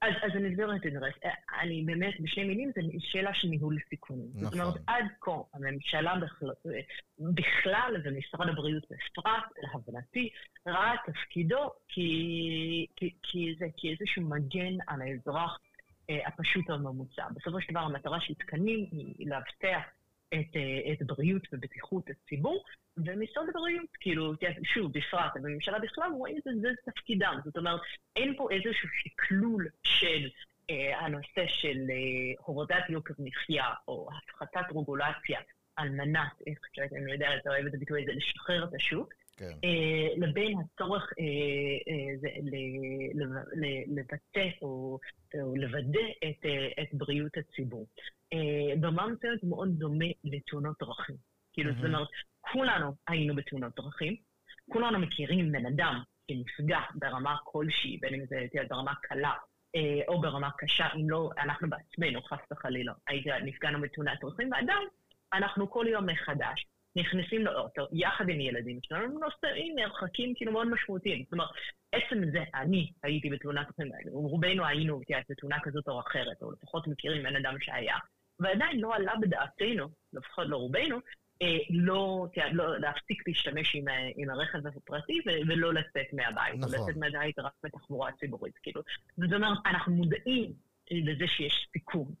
[0.00, 1.14] אז, אז אני אסביר את אינטרס.
[1.60, 4.30] אני באמת, בשני מילים, זו שאלה של ניהול סיכונים.
[4.34, 4.44] נכון.
[4.44, 6.52] זאת אומרת, עד כה, הממשלה בכלל,
[7.18, 10.30] בכלל ומשרד הבריאות בפרט, להבנתי,
[10.66, 15.58] ראה תפקידו כי, כי, כי, זה, כי איזשהו מגן על האזרח
[16.10, 17.24] אה, הפשוט הממוצע.
[17.34, 19.97] בסופו של דבר, המטרה של תקנים היא להבטח
[20.34, 22.64] את, אה, את בריאות ובטיחות הציבור,
[22.96, 27.38] ומשרד הבריאות, כאילו, שוב, בפרט, בממשלה בכלל, רואים את זה, זה תפקידם.
[27.44, 27.80] זאת אומרת,
[28.16, 30.28] אין פה איזשהו שקלול של
[30.70, 35.40] אה, הנושא של אה, הורדת יוקר מחיה, או הפחתת רגולציה,
[35.76, 39.14] על מנת, איך שאני יודע, אתה אוהב את הביטוי הזה, לשחרר את השוק.
[39.36, 39.52] כן.
[39.64, 41.24] אה, לבין הצורך אה,
[41.92, 42.54] אה, זה, ל,
[43.54, 44.98] ל, לבטא או,
[45.34, 47.86] או לוודא את, אה, את בריאות הציבור.
[48.32, 51.16] אה, ברמה מסוימת מאוד דומה לתאונות דרכים.
[51.52, 52.08] כאילו, זאת אומרת,
[52.40, 54.16] כולנו היינו בתאונות דרכים,
[54.72, 59.32] כולנו מכירים בן אדם שנפגע ברמה כלשהי, בין אם זה תהיה ברמה קלה
[59.76, 62.92] אה, או ברמה קשה, אם לא אנחנו בעצמנו, חס וחלילה,
[63.44, 64.88] נפגענו בתאונת דרכים, ועדיין
[65.32, 71.24] אנחנו כל יום מחדש נכנסים לאוטו יחד עם ילדים שלנו, נוסעים מרחקים כאילו מאוד משמעותיים.
[71.24, 71.48] זאת אומרת,
[71.92, 76.86] עצם זה, אני הייתי בתאונת דרכים האלה, רובנו היינו בתאונה כזאת או אחרת, או לפחות
[76.86, 77.96] מכירים בן אדם שהיה,
[78.40, 80.98] ועדיין לא עלה בדעתנו, לפחות לא רובנו,
[81.42, 83.84] אה, לא, לא להפסיק להשתמש עם,
[84.16, 86.54] עם הרכב הפרטי ולא לצאת מהבית.
[86.58, 86.74] נכון.
[86.74, 88.82] לצאת מהבית רק בתחבורה ציבורית, כאילו.
[89.16, 90.52] זאת אומרת, אנחנו מודעים
[90.90, 92.14] לזה שיש סיכון,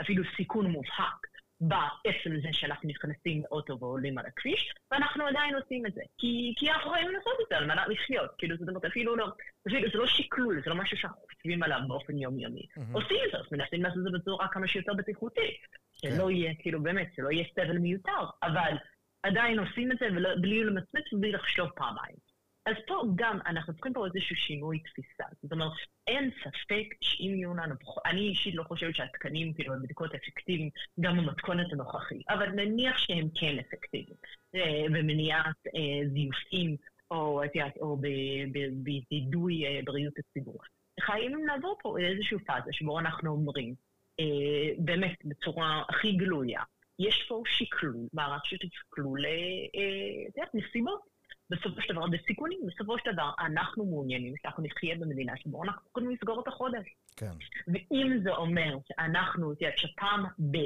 [0.00, 1.31] אפילו סיכון מובהק.
[1.62, 6.00] בעצם זה שאנחנו נכנסים לאוטו ועולים על הכביש, ואנחנו עדיין עושים את זה.
[6.18, 8.30] כי, כי אנחנו חייבים לעשות את זה על מנת לחיות.
[8.38, 9.28] כאילו, זאת אומרת, אפילו לא,
[9.68, 12.60] אפילו זה לא שקלול, זה לא משהו שאנחנו חושבים עליו באופן יומיומי.
[12.60, 12.92] Mm-hmm.
[12.92, 15.56] עושים את זה, מנסים לעשות את זה בצורה כמה שיותר בטיחותית.
[15.92, 16.30] שלא כן.
[16.30, 18.72] יהיה, כאילו, באמת, שלא יהיה סבל מיותר, אבל
[19.22, 20.06] עדיין עושים את זה
[20.40, 22.31] בלי למצמץ ובלי לחשוב פעמיים.
[22.66, 25.24] אז פה גם, אנחנו צריכים פה איזשהו שינוי תפיסה.
[25.42, 25.72] זאת אומרת,
[26.06, 27.74] אין ספק שאם יהיו לנו,
[28.06, 30.70] אני אישית לא חושבת שהתקנים, כאילו, הבדיקות אפקטיביים
[31.00, 34.16] גם במתכונת הנוכחית, אבל נניח שהם כן אפקטיביים,
[34.54, 36.76] אה, במניעת אה, זיופים
[37.10, 37.42] או,
[37.80, 37.96] או
[38.82, 40.58] בווידוי אה, בריאות הציבור.
[41.00, 43.74] חייבים לעבור פה איזושהי פאזה שבו אנחנו אומרים,
[44.78, 46.62] באמת, בצורה הכי גלויה,
[46.98, 49.24] יש פה שקלול, מערך של שקלול,
[50.28, 51.11] את יודעת, נסיבות.
[51.52, 52.60] בסופו של דבר בסיכונים.
[52.66, 56.86] בסופו של דבר אנחנו מעוניינים שאנחנו נחיה במדינה שבו אנחנו יכולים לסגור את החודש.
[57.16, 57.32] כן.
[57.68, 60.56] ואם זה אומר שאנחנו, תראה, שפעם ב'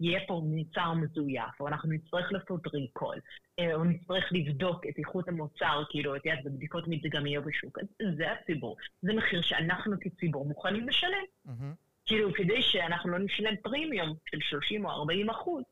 [0.00, 3.16] יהיה פה מוצר מזויף, או אנחנו נצטרך לעשות ריקול,
[3.58, 8.32] אה, או נצטרך לבדוק את איכות המוצר, כאילו, את יודעת, בבדיקות מדגמיות בשוק, אז זה
[8.32, 8.76] הציבור.
[9.02, 11.24] זה מחיר שאנחנו כציבור מוכנים לשלם.
[11.46, 11.50] Mm-hmm.
[12.06, 15.64] כאילו, כדי שאנחנו לא נשלם פרימיום של 30 או 40 אחוז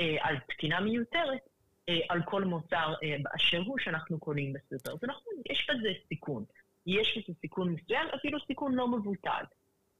[0.00, 1.40] אה, על תקינה מיותרת,
[2.08, 4.96] על כל מוצר אה, באשר הוא שאנחנו קונים בסופר.
[5.00, 6.44] זה נכון, יש בזה סיכון.
[6.86, 9.44] יש בזה סיכון מסוים, אפילו סיכון לא מבוטל,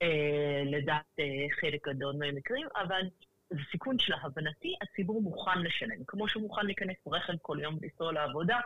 [0.02, 1.16] אה, לדעת
[1.60, 3.02] חלק גדול מהמקרים, אבל
[3.50, 6.04] זה סיכון שלהבנתי הציבור מוכן לשלם.
[6.06, 8.60] כמו שהוא מוכן להיכנס ברכב כל יום ולנסוע לעבודה,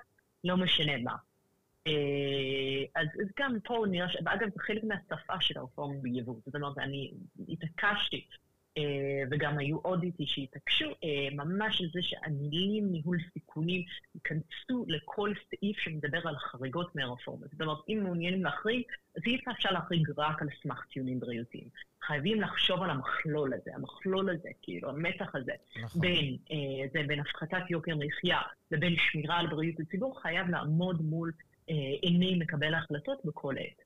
[0.44, 1.16] לא משנה מה.
[2.94, 4.16] אז, אז גם פה נראה, ש...
[4.16, 6.34] אגב, זה חלק מהשפה של הרפורמה ביבוא.
[6.44, 7.12] זאת אומרת, אני
[7.48, 8.45] התעקשתי אה,
[9.30, 13.82] וגם היו עוד איתי שהתעקשו, אה, ממש על זה שהמילים ניהול סיכונים
[14.14, 17.46] ייכנסו לכל סעיף שמדבר על חריגות מהרפורמה.
[17.52, 18.82] זאת אומרת, אם מעוניינים להחריג,
[19.16, 21.68] אז אי אפשר להחריג רק על סמך ציונים בריאותיים.
[22.02, 26.00] חייבים לחשוב על המכלול הזה, המכלול הזה, כאילו, המתח הזה, נכון.
[26.00, 31.32] בין, אה, זה בין הפחתת יוקר מחיה לבין שמירה על בריאות הציבור, חייב לעמוד מול
[31.70, 33.85] אה, עיני מקבל ההחלטות בכל עת.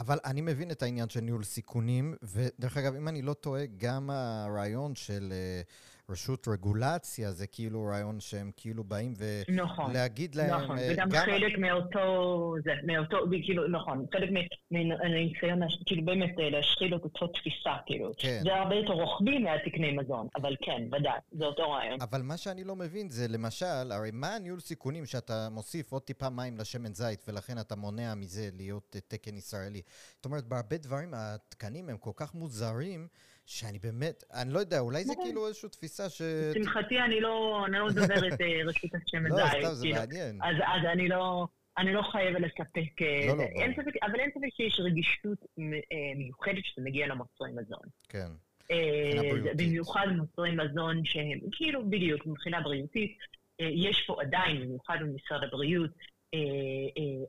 [0.00, 4.10] אבל אני מבין את העניין של ניהול סיכונים, ודרך אגב, אם אני לא טועה, גם
[4.10, 10.62] הרעיון של uh, רשות רגולציה זה כאילו רעיון שהם כאילו באים ולהגיד נכון, להם...
[10.62, 11.24] נכון, uh, וגם גם...
[11.24, 14.30] חלק מאותו, זה, מאותו, כאילו, נכון, חלק
[14.70, 18.12] מהניסיון, כאילו באמת אה, להשחיל את אותו תפיסה, כאילו.
[18.18, 18.40] כן.
[18.42, 22.00] זה הרבה יותר רוחבי מהתקני מזון, אבל כן, ודאי, זה אותו רעיון.
[22.00, 26.30] אבל מה שאני לא מבין זה, למשל, הרי מה הניהול סיכונים שאתה מוסיף עוד טיפה
[26.30, 29.82] מים לשמן זית, ולכן אתה מונע מזה להיות תקן ישראלי?
[30.16, 33.08] זאת אומרת, בהרבה דברים התקנים הם כל כך מוזרים,
[33.50, 35.12] שאני באמת, אני לא יודע, אולי זה.
[35.22, 36.22] כאילו איזושהי תפיסה ש...
[36.54, 39.38] לשמחתי אני לא, לא דוברת אה, רשות השמן זית.
[39.38, 39.98] לא, סתם, זה כאילו.
[39.98, 40.38] מעניין.
[40.42, 41.46] אז אני לא...
[41.78, 43.02] אני לא חייבת לספק...
[43.02, 47.50] אה, לא, לא, אין ספק, אבל אין ספק שיש רגישות אה, מיוחדת שזה מגיע למוצרי
[47.52, 47.86] מזון.
[48.08, 48.28] כן.
[49.56, 53.18] במיוחד מוצרי מזון שהם, כאילו, בדיוק, מבחינה בריאותית,
[53.58, 55.90] יש פה עדיין, במיוחד במשרד הבריאות,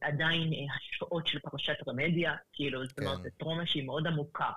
[0.02, 3.24] עדיין השפעות של פרשת רמדיה, כאילו, זאת אומרת, כן.
[3.24, 4.52] זו טרומה שהיא מאוד עמוקה.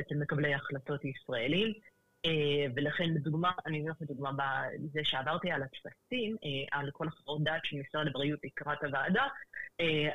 [0.00, 1.72] אצל מקבלי ההחלטות הישראלים.
[2.24, 7.44] אה, ולכן, לדוגמה, אני אביא לך דוגמה בזה שעברתי על הטפסים, אה, על כל החברות
[7.44, 9.26] דעת של משרד הבריאות לקראת הוועדה,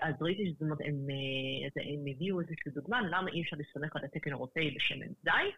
[0.01, 1.07] אז ראיתי שזאת אומרת, הם,
[1.75, 5.55] הם הביאו איזושהי דוגמה למה אי אפשר להסתמך על התקן האירופאי בשמן זית.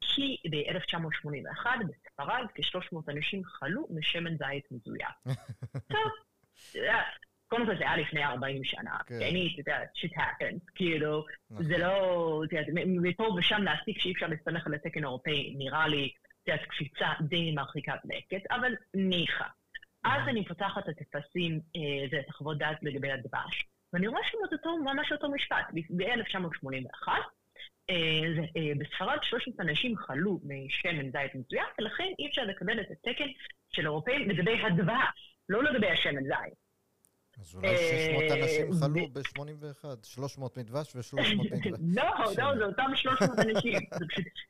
[0.00, 5.26] כי ב-1981 בספרד כ-300 אנשים חלו משמן זית מזויף.
[7.54, 9.18] קודם כל זה היה לפני 40 שנה, כן.
[9.18, 11.64] כי אני, אתה יודע, shit happens, כאילו, נכון.
[11.64, 16.10] זה לא, אתה יודע, מפה ושם להסיק שאי אפשר להסתמך על התקן האירופאי, נראה לי,
[16.42, 19.44] אתה יודע, קפיצה די מרחיקת לכת, אבל ניחא.
[20.04, 20.28] אז נכון.
[20.28, 21.60] אני פותחת את הטפסים,
[22.10, 27.08] זה את החוות דעת לגבי הדבש, ואני רואה שם את אותו, ממש אותו משפט, ב-1981,
[28.80, 33.28] בספרד 300 אנשים חלו משמן זית מזויף, ולכן אי אפשר לקבל את התקן
[33.72, 36.63] של האירופאים לגבי הדבש, לא לגבי השמן זית.
[37.40, 41.80] אז אולי 600 אה, אנשים חלו ב-81, 300 מדבש ו-300 מדבש.
[41.96, 42.04] לא,
[42.38, 43.78] לא, זה אותם 300 אנשים.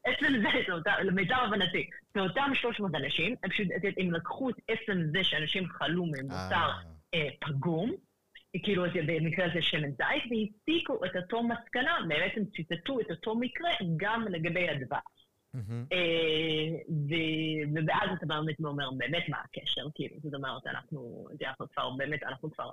[0.05, 3.67] עצם זה, למיטב הבנתי, זה אותם 300 אנשים, הם פשוט,
[3.99, 6.83] הם לקחו את עצם זה שאנשים חלו ממוצר אה.
[7.15, 7.95] אה, פגום,
[8.63, 14.25] כאילו במקרה הזה שמן זית, והסיקו את אותו מסקנה, בעצם ציטטו את אותו מקרה גם
[14.29, 15.24] לגבי הדבש.
[15.93, 16.95] אה,
[17.87, 22.51] ואז אתה באמת אומר, באמת מה הקשר, כאילו, זאת אומרת, אנחנו, אנחנו כבר, באמת, אנחנו
[22.51, 22.71] כבר,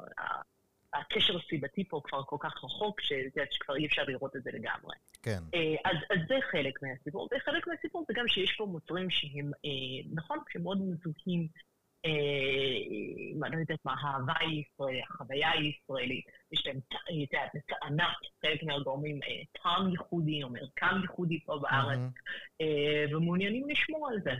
[0.94, 4.96] הקשר הסיבתי פה כבר כל כך רחוק, שכבר אי אפשר לראות את זה לגמרי.
[5.24, 5.40] כן.
[5.86, 7.30] אז, אז זה חלק מהסיפור.
[7.36, 9.52] וחלק מהסיפור זה גם שיש פה מוצרים שהם,
[10.14, 11.48] נכון, שמאוד מזוהים
[12.06, 16.80] אני לא יודעת מה, ההווה הישראלית, החוויה הישראלית, יש להם,
[17.68, 18.06] טענת,
[18.42, 19.20] חלק מהגורמים,
[19.64, 22.00] טעם ייחודי או מרקם ייחודי פה בארץ,
[23.12, 24.32] ומעוניינים לשמור על זה.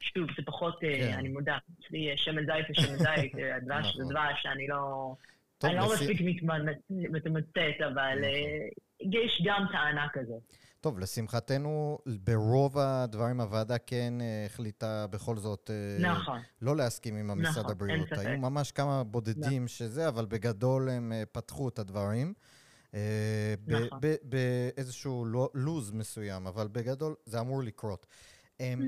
[0.00, 1.14] שוב, זה פחות, כן.
[1.18, 5.14] אני מודה, אצלי שמן זית ושמן זית, דבש זה דבש, אני לא...
[5.64, 6.20] אני לא מספיק
[6.90, 9.10] מתמצאת, אבל נכון.
[9.12, 10.42] יש גם טענה כזאת.
[10.80, 14.14] טוב, לשמחתנו, ברוב הדברים הוועדה כן
[14.46, 15.70] החליטה בכל זאת
[16.00, 16.38] נכון.
[16.62, 18.12] לא להסכים עם המשרד נכון, הבריאות.
[18.12, 22.34] היו ממש כמה בודדים שזה, אבל בגדול הם פתחו את הדברים.
[23.66, 24.00] נכון.
[24.22, 25.24] באיזשהו
[25.54, 28.06] לוז מסוים, אבל בגדול זה אמור לקרות.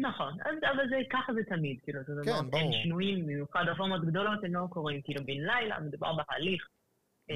[0.00, 2.62] נכון, אבל זה, ככה זה תמיד, כאילו, כן, דבר, ברור.
[2.62, 6.68] אין שינויים, במיוחד רפורמות גדולות, הם לא קורים כאילו בן לילה, מדובר בהליך.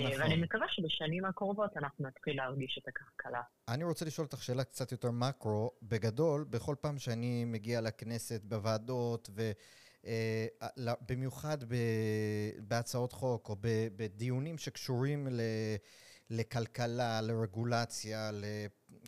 [0.05, 0.21] נכון.
[0.21, 3.43] ואני מקווה שבשנים הקרובות אנחנו נתחיל להרגיש את הכלכלה.
[3.69, 5.71] אני רוצה לשאול אותך שאלה קצת יותר מקרו.
[5.83, 9.31] בגדול, בכל פעם שאני מגיע לכנסת, בוועדות,
[10.05, 11.59] ובמיוחד
[12.59, 13.57] בהצעות חוק, או
[13.97, 15.41] בדיונים שקשורים ל...
[16.31, 18.45] לכלכלה, לרגולציה, ל...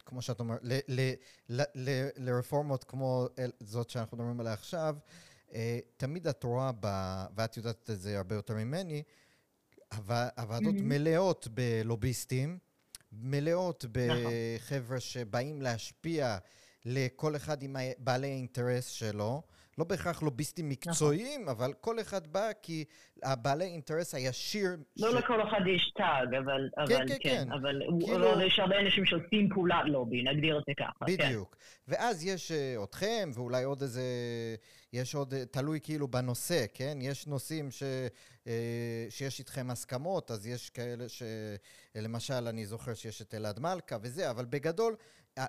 [0.07, 0.79] כמו שאת אומרת, ל...
[0.89, 1.13] ל...
[1.49, 1.63] ל...
[1.75, 2.09] ל...
[2.17, 3.27] לרפורמות כמו
[3.61, 4.97] זאת שאנחנו מדברים עליה עכשיו,
[5.97, 6.87] תמיד את רואה, ב...
[7.35, 9.03] ואת יודעת את זה הרבה יותר ממני,
[9.97, 10.83] הוועדות mm-hmm.
[10.83, 12.59] מלאות בלוביסטים,
[13.13, 16.39] מלאות בחבר'ה שבאים להשפיע
[16.85, 19.43] לכל אחד עם בעלי האינטרס שלו.
[19.79, 21.55] לא בהכרח לוביסטים מקצועיים, נכון.
[21.55, 22.85] אבל כל אחד בא כי
[23.23, 24.77] הבעלי אינטרס הישיר...
[24.97, 25.15] לא ש...
[25.15, 27.53] לכל אחד יש טאג, אבל, כן, אבל כן, כן, כן.
[27.53, 28.19] אבל כאילו...
[28.19, 31.05] לא, יש הרבה אנשים שעושים פעולת לובי, נגדיר את זה ככה.
[31.05, 31.57] בדיוק.
[31.57, 31.93] כן.
[31.93, 34.03] ואז יש uh, אתכם, ואולי עוד איזה...
[34.93, 36.99] יש עוד, תלוי כאילו בנושא, כן?
[37.01, 37.83] יש נושאים ש,
[38.45, 38.49] uh,
[39.11, 44.45] שיש איתכם הסכמות, אז יש כאלה שלמשל, אני זוכר שיש את אלעד מלכה וזה, אבל
[44.45, 44.97] בגדול,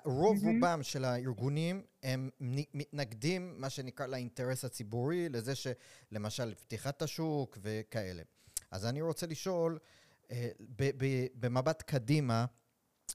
[0.04, 0.46] רוב mm-hmm.
[0.46, 2.30] רובם של הארגונים הם
[2.74, 8.22] מתנגדים, מה שנקרא, לאינטרס הציבורי, לזה שלמשל פתיחת השוק וכאלה.
[8.70, 9.78] אז אני רוצה לשאול,
[11.34, 12.44] במבט קדימה,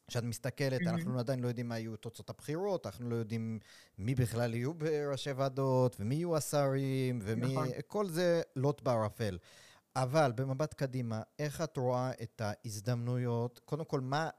[0.07, 0.89] כשאת מסתכלת, mm-hmm.
[0.89, 3.59] אנחנו עדיין לא יודעים מה יהיו תוצאות הבחירות, אנחנו לא יודעים
[3.97, 7.53] מי בכלל יהיו בראשי ועדות, ומי יהיו השרים, ומי...
[7.53, 7.67] נכון.
[7.87, 9.37] כל זה לוט בערפל.
[9.95, 13.59] אבל במבט קדימה, איך את רואה את ההזדמנויות?
[13.65, 14.29] קודם כל, מה,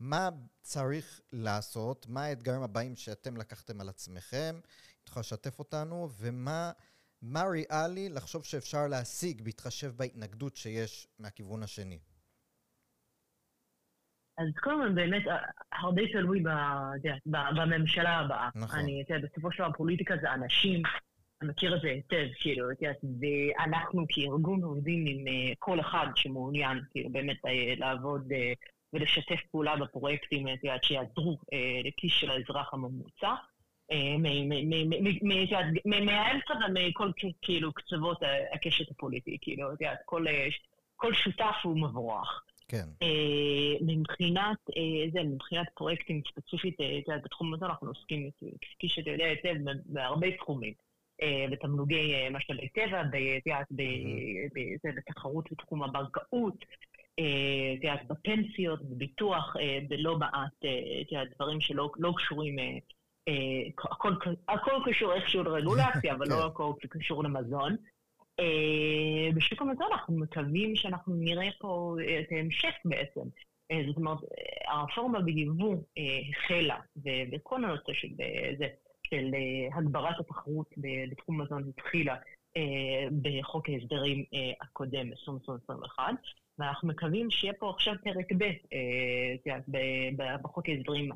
[0.00, 0.28] מה
[0.60, 2.06] צריך לעשות?
[2.08, 4.60] מה האתגרים הבאים שאתם לקחתם על עצמכם?
[5.02, 6.72] את יכולה לשתף אותנו, ומה
[7.22, 11.98] מה ריאלי לחשוב שאפשר להשיג בהתחשב בהתנגדות שיש מהכיוון השני?
[14.38, 15.22] אז קודם כל, באמת,
[15.72, 16.42] הרבה תלוי
[17.26, 18.48] בממשלה הבאה.
[18.54, 18.78] נכון.
[18.78, 20.82] אני, אתה יודע, בסופו של דבר, פוליטיקה זה אנשים,
[21.42, 22.98] אני מכיר את זה היטב, כאילו, אתה יודע,
[23.58, 25.24] ואנחנו כארגון עובדים עם
[25.58, 27.38] כל אחד שמעוניין, כאילו, באמת
[27.76, 28.28] לעבוד
[28.94, 30.46] ולשתף פעולה בפרויקטים,
[30.82, 31.38] שיעזרו
[31.84, 33.34] לכיס של האזרח הממוצע.
[35.84, 37.10] מהאמצע ומכל
[37.42, 38.18] כאילו קצוות
[38.52, 39.98] הקשת הפוליטי, כאילו, את יודעת,
[40.96, 42.42] כל שותף הוא מבורך.
[42.68, 42.86] כן.
[43.80, 44.58] מבחינת,
[45.12, 48.30] זה, מבחינת פרויקטים ספציפית, את יודעת, בתחום הזה אנחנו עוסקים,
[48.60, 49.54] כפי שאתה יודע היטב,
[49.86, 50.72] בהרבה תחומים.
[51.50, 53.02] בתמלוגי משאבי טבע,
[54.96, 56.64] בתחרות בתחום הבנקאות,
[57.20, 59.56] את יודעת, בפנסיות, בביטוח,
[59.88, 60.64] בלא מעט,
[61.02, 62.56] את יודעת, דברים שלא קשורים,
[63.78, 64.12] הכל,
[64.48, 67.76] הכל קשור איכשהו לרגולציה, אבל לא הכל קשור למזון.
[69.34, 73.20] בשוק המזון אנחנו מקווים שאנחנו נראה פה את ההמשך בעצם.
[73.86, 74.18] זאת אומרת,
[74.68, 75.76] הרפורמה ביבוא
[76.30, 76.78] החלה,
[77.32, 78.08] וכל הנושא של,
[78.58, 78.66] זה,
[79.06, 79.30] של
[79.74, 82.16] הגברת התחרות בתחום מזון התחילה
[83.22, 84.24] בחוק ההסדרים
[84.60, 86.14] הקודם, 2021,
[86.58, 88.50] ואנחנו מקווים שיהיה פה עכשיו פרק ב'
[90.42, 91.10] בחוק ההסדרים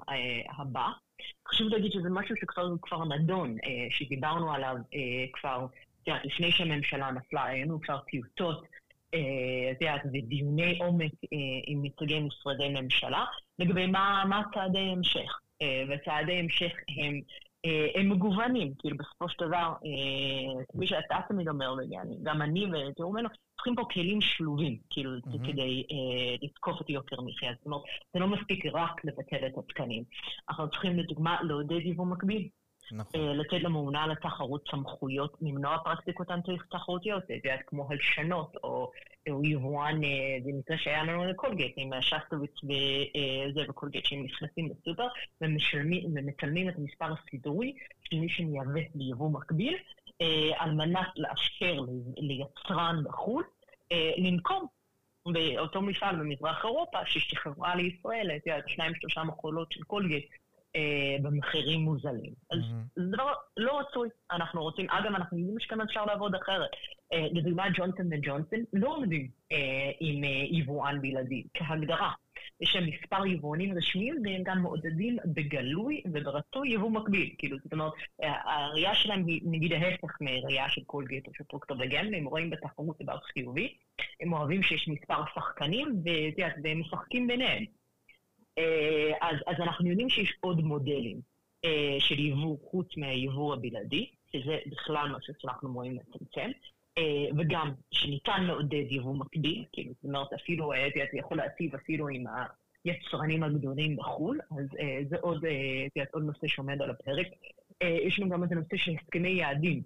[0.58, 0.88] הבא.
[1.48, 3.56] חשוב להגיד שזה משהו שכבר נדון,
[3.90, 4.76] שדיברנו עליו
[5.32, 5.66] כבר,
[6.06, 8.66] לפני שהממשלה נפלה, היינו כבר טיוטות,
[9.08, 11.12] את יודעת, ודיוני עומק
[11.66, 13.24] עם נציגי משרדי ממשלה,
[13.58, 15.38] לגבי מה צעדי המשך.
[15.88, 17.20] וצעדי המשך הם
[17.94, 19.72] הם מגוונים, כאילו בסופו של דבר,
[20.72, 21.74] כפי שאתה תמיד אומר,
[22.22, 25.10] גם אני ותראו ממנו, צריכים פה כלים שלובים, כאילו,
[25.46, 25.84] כדי
[26.42, 27.52] לתקוף את יוקר מחיה.
[27.56, 27.82] זאת אומרת,
[28.12, 30.04] זה לא מספיק רק לבטל את התקנים.
[30.48, 32.48] אנחנו צריכים, לדוגמה, לעודד יבוא מקביל.
[32.92, 33.36] נכון.
[33.36, 37.22] לתת לממונה על התחרות סמכויות, למנוע פרקטיקות אנטי-תחרותיות,
[37.66, 38.90] כמו הלשנות, או,
[39.30, 40.00] או יבואן,
[40.44, 45.06] במקרה שהיה לנו לקולגייט, עם שסטוביץ וזה וקולגייט, שהם נכנסים לסופר,
[45.40, 47.74] ומצלמים את המספר הסידורי
[48.04, 49.76] של מי שמייבא ביבוא מקביל,
[50.58, 51.80] על מנת לאפשר
[52.16, 53.44] ליצרן בחו"ל
[54.18, 54.66] לנקום
[55.34, 60.36] ואותו מפעל במזרח אירופה ששחררה לישראל, את יודעת, שניים שלושה מכולות של קולגייט אה,
[61.22, 62.32] במחירים מוזלים.
[62.50, 62.58] אז.
[62.96, 64.08] זה דבר לא רצוי.
[64.30, 66.70] אנחנו רוצים, אגב, אנחנו יודעים שגם אפשר לעבוד אחרת.
[67.12, 72.12] אה, לדוגמה, ג'ונסון וג'ונסון לא עומדים אה, עם אה, יבואן בלעדי, כהגדרה.
[72.60, 77.34] יש שם מספר יבואנים רשמיים, והם גם מעודדים בגלוי וברצוי יבוא מקביל.
[77.38, 77.92] כאילו, זאת אומרת,
[78.22, 82.50] אה, הראייה שלהם היא נגיד ההפך מראייה של קולגייט או של פרוקטור וגמבל, הם רואים
[82.50, 83.76] בתחרות דבר חיובי,
[84.20, 86.02] הם אוהבים שיש מספר שחקנים,
[86.64, 87.64] והם משחקים ביניהם.
[88.58, 91.20] אה, אז, אז אנחנו יודעים שיש עוד מודלים
[91.64, 96.50] אה, של יבוא חוץ מהיבוא הבלעדי, שזה בכלל משהו שאנחנו רואים לצמצם,
[96.98, 102.24] אה, וגם שניתן לעודד יבוא מקביל, כאילו, זאת אומרת, אפילו, זה יכול להציב אפילו עם
[102.84, 104.66] היצרנים הגדולים בחו"ל, אז
[105.08, 105.44] זה עוד,
[106.12, 107.26] עוד נושא שעומד על הפרק.
[107.80, 109.82] יש לנו גם את הנושא של הסכמי יעדים.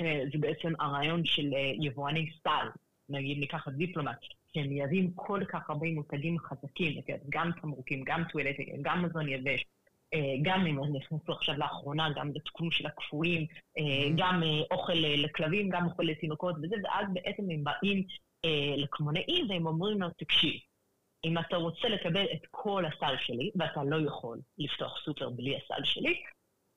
[0.00, 2.66] זה בעצם הרעיון של יבואני סל,
[3.08, 4.18] נגיד ניקח את דיפלומט,
[4.54, 9.64] שהם מייבאים כל כך הרבה מותגים חזקים, גם תמרוקים, גם טואלטים, גם מזון יבש,
[10.14, 13.46] אה, גם אם נכנסו עכשיו לאחרונה, גם בתחום של הקפואים,
[13.78, 14.08] אה.
[14.16, 18.06] גם אה, אוכל לכלבים, גם אוכל לתינוקות וזה, ואז בעצם הם באים
[18.76, 20.60] לקמעונאי והם אומרים לו, תקשיב,
[21.24, 25.84] אם אתה רוצה לקבל את כל הסל שלי, ואתה לא יכול לפתוח סופר בלי הסל
[25.84, 26.22] שלי,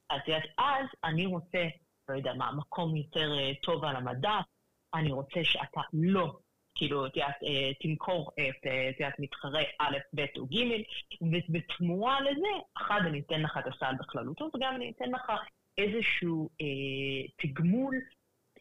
[0.09, 1.67] אז יודעת, אז אני רוצה,
[2.09, 3.31] לא יודע מה, מקום יותר
[3.63, 4.43] טוב על המדף,
[4.93, 6.37] אני רוצה שאתה לא,
[6.77, 10.83] כאילו, את יודעת, אה, תמכור את, אה, את יודעת, מתחרה א', ב' או ג',
[11.21, 12.47] ובתמורה לזה,
[12.77, 15.31] אחד, אני אתן לך את הסל בכללותו, וגם אני אתן לך
[15.77, 17.95] איזשהו אה, תגמול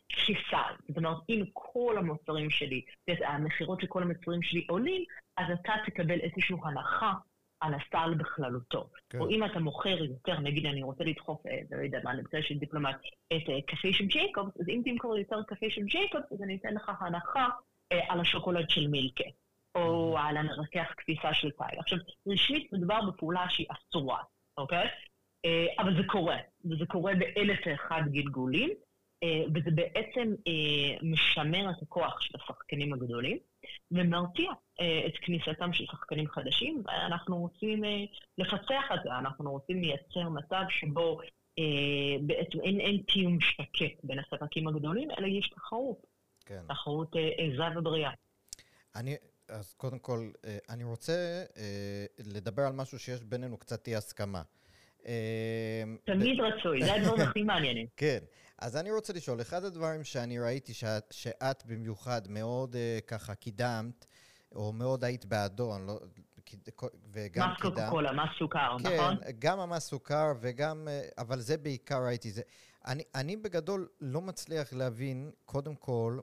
[0.08, 0.74] כסל.
[0.88, 5.04] זאת אומרת, אם כל המוצרים שלי, המכירות של כל המוצרים שלי עולים,
[5.36, 7.12] אז אתה תקבל איזושהי הנחה
[7.60, 8.88] על הסל בכללותו.
[9.10, 9.18] כן.
[9.18, 12.58] או אם אתה מוכר יותר, נגיד אני רוצה לדחוף, אה, לא יודע מה, למקרה של
[12.58, 12.96] דיפלומט,
[13.32, 16.92] את קפה של ג'ייקובס, אז אם תמכור יותר קפה של ג'ייקובס, אז אני אתן לך
[17.00, 17.48] הנחה
[17.90, 19.24] על השוקולד של מילקה,
[19.74, 21.78] או על המרכך כביסה של אריאל.
[21.78, 24.22] עכשיו, רשמית מדובר בפעולה שהיא אסורה,
[24.58, 24.88] אוקיי?
[25.44, 28.70] אה, אבל זה קורה, וזה קורה באלף ואחד גלגולים,
[29.22, 33.38] אה, וזה בעצם אה, משמר את הכוח של השחקנים הגדולים,
[33.90, 38.04] ומרתיע אה, את כניסתם של שחקנים חדשים, ואנחנו רוצים אה,
[38.38, 41.20] לפצח את זה, אנחנו רוצים לייצר מצב שבו
[41.58, 45.98] אה, בעצם אין, אין תיאום שקט בין הספקים הגדולים, אלא יש תחרות,
[46.46, 46.60] כן.
[46.68, 48.10] תחרות אה, עזה ובריאה.
[48.96, 49.16] אני,
[49.48, 54.42] אז קודם כל, אה, אני רוצה אה, לדבר על משהו שיש בינינו קצת אי הסכמה.
[56.04, 57.86] תמיד רצוי, זה הדברים הכי מעניינים.
[57.96, 58.18] כן.
[58.58, 64.06] אז אני רוצה לשאול, אחד הדברים שאני ראיתי שאת, שאת במיוחד מאוד uh, ככה קידמת,
[64.54, 65.98] או מאוד היית בעדו, אני לא,
[67.12, 69.16] וגם מס קוקה קולה, מס סוכר, כן, נכון?
[69.38, 70.88] גם המס סוכר וגם,
[71.18, 72.42] אבל זה בעיקר ראיתי זה.
[72.86, 76.18] אני, אני בגדול לא מצליח להבין, קודם כל,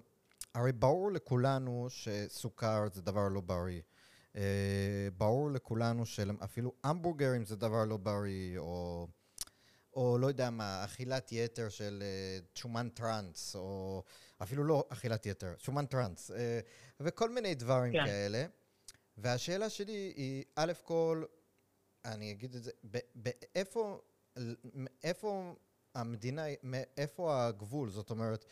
[0.55, 3.81] הרי ברור לכולנו שסוכר זה דבר לא בריא.
[4.33, 4.35] Uh,
[5.17, 9.07] ברור לכולנו שאפילו המבורגרים זה דבר לא בריא, או,
[9.93, 14.03] או לא יודע מה, אכילת יתר של uh, שומן טראנס, או
[14.43, 16.33] אפילו לא אכילת יתר, שומן טראנס, uh,
[16.99, 18.05] וכל מיני דברים כן.
[18.05, 18.45] כאלה.
[19.17, 21.23] והשאלה שלי היא, א' כל,
[22.05, 22.71] אני אגיד את זה,
[23.15, 24.01] באיפה,
[25.03, 25.55] איפה
[25.95, 26.45] המדינה,
[26.97, 27.89] איפה הגבול?
[27.89, 28.45] זאת אומרת,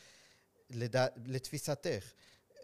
[0.73, 2.11] לדע, לתפיסתך,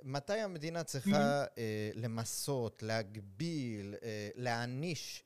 [0.03, 5.23] מתי המדינה צריכה אה, למסות, להגביל, אה, להעניש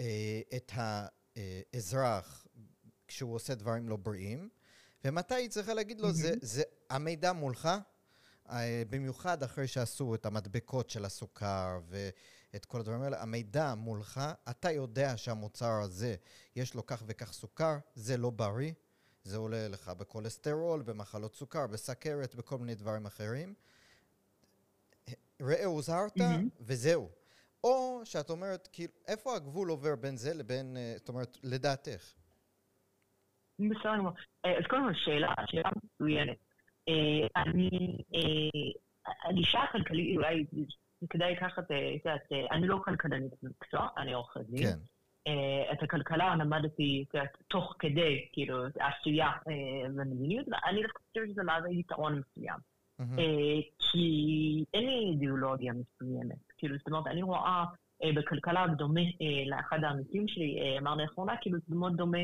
[0.00, 2.46] אה, את האזרח
[3.08, 4.48] כשהוא עושה דברים לא בריאים,
[5.04, 7.68] ומתי היא צריכה להגיד לו, זה, זה המידע מולך,
[8.50, 14.20] אה, במיוחד אחרי שעשו את המדבקות של הסוכר ואת כל הדברים האלה, המידע מולך,
[14.50, 16.16] אתה יודע שהמוצר הזה
[16.56, 18.72] יש לו כך וכך סוכר, זה לא בריא,
[19.28, 23.54] זה עולה לך בכולסטרול, במחלות סוכר, בסכרת, בכל מיני דברים אחרים.
[25.42, 26.48] ראה הוזהרת, מהמם.
[26.60, 27.08] וזהו.
[27.64, 32.14] או שאת אומרת, כאילו, איפה הגבול עובר בין זה לבין, אה, זאת אומרת, לדעתך?
[33.58, 34.12] בסדר גמור.
[34.44, 36.36] אה, אז קודם כל, שאלה, שאלה מצוינת.
[36.88, 37.70] אה, אני,
[39.28, 40.44] הגישה הכלכלית, אולי
[41.10, 44.62] כדאי לקחת, את יודעת, אני לא כלכלנית במקצוע, אני עורכת דין.
[44.62, 44.78] כן.
[45.28, 47.04] אה, את הכלכלה למדתי,
[47.48, 52.58] תוך כדי, כאילו, עשייה אה, ומדיניות, ואני דווקא חושבת שזה מהווה יתרון מסוים.
[53.00, 56.52] אה, כי אין לי אידיאולוגיה מסוימת.
[56.58, 57.64] כאילו, זאת אומרת, אני רואה
[58.04, 59.00] אה, בכלכלה דומה
[59.46, 62.18] לאחד העמיתים שלי, אמר לאחרונה, כאילו, זה מאוד דומה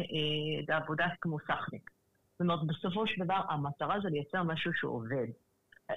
[0.69, 1.91] לעבודה כמו סחניק.
[2.33, 5.27] זאת אומרת, בסופו של דבר, המטרה זה לייצר משהו שעובד.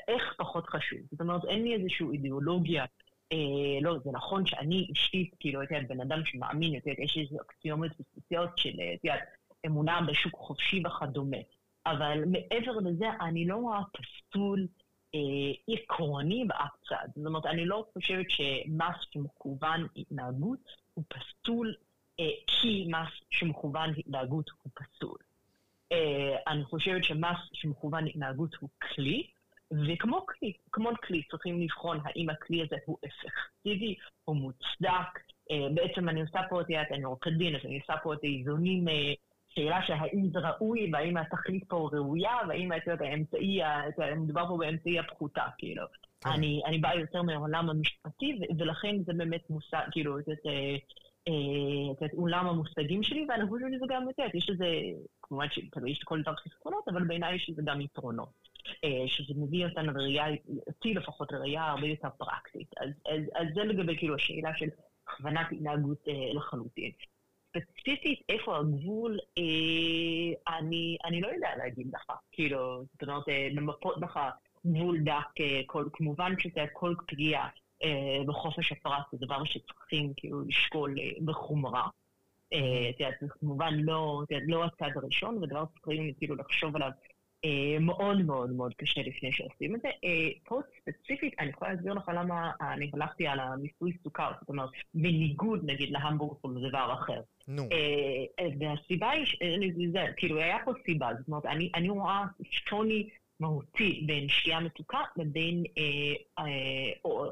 [0.08, 1.00] איך פחות חשוב.
[1.12, 2.86] זאת אומרת, אין לי איזושהי אידיאולוגיה.
[3.32, 7.18] אה, לא, זה נכון שאני אישית, כאילו, את יודעת, בן אדם שמאמין, את יודעת, יש
[7.18, 9.24] איזה אקסיומות בסיסיות של, אה, את יודעת,
[9.66, 11.38] אמונה בשוק חופשי וכדומה.
[11.86, 14.68] אבל מעבר לזה, אני לא רואה פסול
[15.68, 17.08] עקרוני באף צד.
[17.16, 20.60] זאת אומרת, אני לא חושבת שמס שמכוון התנהגות
[20.94, 21.74] הוא פסול,
[22.48, 25.18] כי מס שמכוון התנהגות הוא פסול.
[26.48, 29.28] אני חושבת שמס שמכוון התנהגות הוא כלי,
[29.72, 33.96] וכמו כלי, כמו כלי, צריכים לבחון האם הכלי הזה הוא אפקטיבי,
[34.26, 35.20] הוא מוצדק.
[35.74, 38.86] בעצם אני עושה פה, את אני עורכת דין, אז אני עושה פה את האיזונים
[39.50, 43.60] שאלה שהאם זה ראוי, והאם התכלית פה ראויה, והאם את יודעת, האמצעי,
[44.18, 45.84] מדובר פה באמצעי הפחותה, כאילו.
[46.22, 46.30] כן.
[46.30, 50.46] אני, אני באה יותר מהעולם המשפטי, ולכן זה באמת מושג, כאילו, את יודעת,
[52.06, 54.66] את עולם המושגים שלי, ואני חושבת שזה גם, את יודעת, יש לזה,
[55.22, 58.30] כמובן שיש לכל דבר חסרונות, אבל בעיניי יש לזה גם יתרונות.
[59.08, 60.26] שזה מביא אותנו לראייה,
[60.68, 62.68] אותי לפחות לראייה הרבה יותר פרקטית.
[62.78, 64.68] אז, אז, אז זה לגבי כאילו השאלה של
[65.08, 66.92] הכוונת התנהגות לחלוטין.
[67.58, 72.18] ספציפית איפה הגבול, אה, אני, אני לא יודע להגיד לך.
[72.32, 74.20] כאילו, זאת אומרת, אה, למפות לך
[74.66, 77.50] גבול דק, אה, כל, כמובן שזה כל פגיעה
[77.84, 81.88] אה, בחופש הפרט זה דבר שצריכים כאילו לשקול אה, בחומרה.
[82.54, 82.90] אה,
[83.22, 87.07] זה כמובן לא, לא הצד הראשון, ודבר שצריכים כאילו לחשוב עליו אה,
[87.80, 89.88] מאוד מאוד מאוד קשה לפני שעושים את זה.
[89.88, 94.70] אה, פה ספציפית, אני יכולה להסביר לך למה אני הלכתי על המיסוי סוכר, זאת אומרת,
[94.94, 97.22] בניגוד נגיד להמבורג או לדבר אחר.
[97.48, 97.64] נו.
[97.72, 99.26] אה, והסיבה היא,
[99.92, 103.10] זה, כאילו, היה פה סיבה, זאת אומרת, אני רואה שוני
[103.40, 105.64] מהותי בין שתייה מתוקה לבין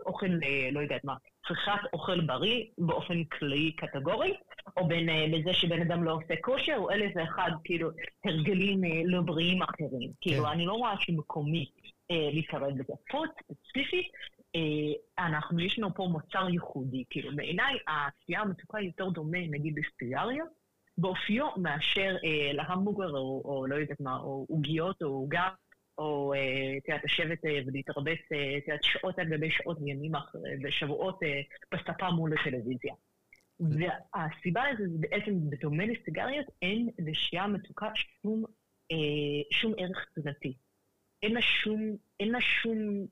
[0.06, 0.28] אוכל,
[0.72, 1.16] לא יודעת מה,
[1.48, 4.34] צריכת אוכל בריא באופן כללי קטגורי,
[4.78, 7.90] או בין אה, בזה שבן אדם לא עושה כושר, או אלף ואחד, כאילו,
[8.26, 10.10] הרגלים אה, לא בריאים אחרים.
[10.10, 10.14] כן.
[10.22, 11.66] כאילו, אני לא רואה שמקומי
[12.12, 12.94] אה, להתערב בזה.
[13.10, 14.08] פה ספציפית,
[14.56, 17.04] אה, אנחנו, יש לנו פה מוצר ייחודי.
[17.10, 20.44] כאילו, בעיניי, השתייה המתוקה יותר דומה, נגיד, לסיגריה,
[20.98, 25.50] באופיו מאשר אה, להמבוגר, או, או לא יודעת מה, או עוגיות, או עוגה.
[25.98, 30.12] או, אה, את יודעת, לשבת אה, ולהתרבץ, אה, את יודעת, שעות על גבי שעות וימים
[30.64, 31.20] ושבועות
[31.72, 32.94] בספה מול הטלוויזיה.
[33.60, 38.44] והסיבה לזה זה בעצם, בדומה לסיגריות, אין לשתייה מתוקה שום,
[38.92, 38.98] אה,
[39.52, 40.54] שום ערך תזונתי.
[41.24, 43.06] אין לה שום, אין לה שום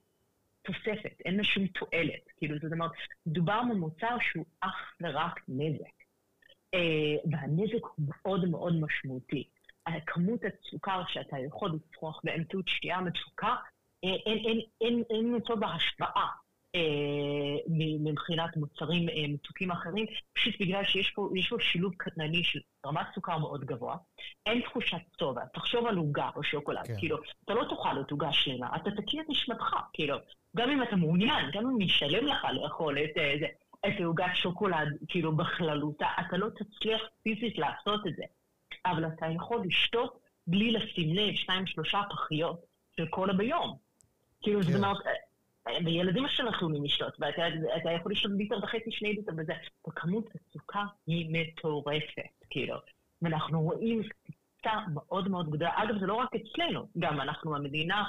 [0.61, 2.23] תוספת, אין לה שום תועלת.
[2.37, 2.91] כאילו, זאת אומרת,
[3.25, 6.03] מדובר במוצר שהוא אך ורק נזק.
[6.73, 9.47] אה, והנזק הוא מאוד מאוד משמעותי.
[10.05, 13.55] כמות הסוכר שאתה יכול לצרוך באמצעות שתייה מתוקה,
[14.03, 14.15] אה,
[14.81, 16.27] אין, למצוא בהשוואה
[16.75, 16.81] אה,
[17.99, 23.37] מבחינת מוצרים אה, מתוקים אחרים, פשוט בגלל שיש פה, פה שילוב קטנני של רמת סוכר
[23.37, 23.95] מאוד גבוה,
[24.45, 26.95] אין תחושת צובע, תחשוב על עוגה או שוקולד, כן.
[26.97, 30.17] כאילו, אתה לא תאכל את עוגה שלמה, אתה תכיר את נשמתך, כאילו,
[30.57, 33.47] גם אם אתה מעוניין, גם אם ישלם לך לאכול את זה.
[33.87, 38.23] את עוגת שוקולד, כאילו, בכללותה, אתה לא תצליח פיזית לעשות את זה.
[38.85, 42.65] אבל אתה יכול לשתות בלי לשים לב שניים, שלושה פחיות
[42.97, 43.77] של קולה ביום.
[44.41, 44.67] כאילו, כן.
[44.67, 44.97] זאת אומרת,
[45.85, 49.53] וילדים שלנו יכולים לשתות, ואתה יכול לשתות ליטר וחצי, שני ליטר וזה,
[49.87, 52.75] וכמות הסוכר היא מטורפת, כאילו.
[53.21, 55.71] ואנחנו רואים קפיצה מאוד מאוד גדולה.
[55.75, 58.03] אגב, זה לא רק אצלנו, גם אנחנו המדינה,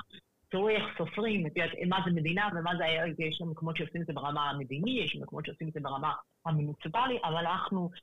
[0.49, 2.85] תראו איך סופרים, את יודעת, מה זה מדינה ומה זה
[3.19, 6.13] יש לנו מקומות שעושים את זה ברמה המדינית, יש לנו מקומות שעושים את זה ברמה
[6.47, 7.99] המוניציפלית, אבל אנחנו אה,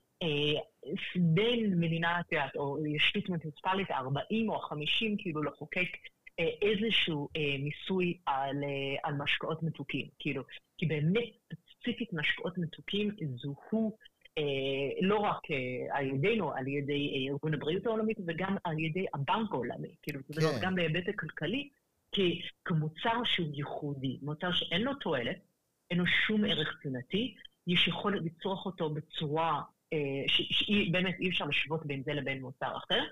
[1.15, 5.87] בין מדינה, את יודעת, או ישות מוניציפלית, 40 או 50, כאילו לחוקק
[6.39, 10.43] אה, איזשהו אה, מיסוי על, אה, על משקאות מתוקים, כאילו,
[10.77, 11.29] כי באמת
[11.69, 13.97] ספציפית משקאות מתוקים זוהו
[14.37, 14.43] אה,
[15.01, 19.51] לא רק אה, על ידינו, על ידי אה, ארגון הבריאות העולמית, וגם על ידי הבנק
[19.51, 20.33] העולמי, כאילו, כן.
[20.33, 21.69] זאת אומרת, גם בהיבט הכלכלי,
[22.11, 25.37] כי כמוצר שהוא ייחודי, מוצר שאין לו תועלת,
[25.91, 27.35] אין לו שום ערך תזונתי,
[27.67, 29.61] יש יכולת לצרוך אותו בצורה אה,
[30.27, 33.03] שבאמת אי אפשר לשוות בין זה לבין מוצר אחר,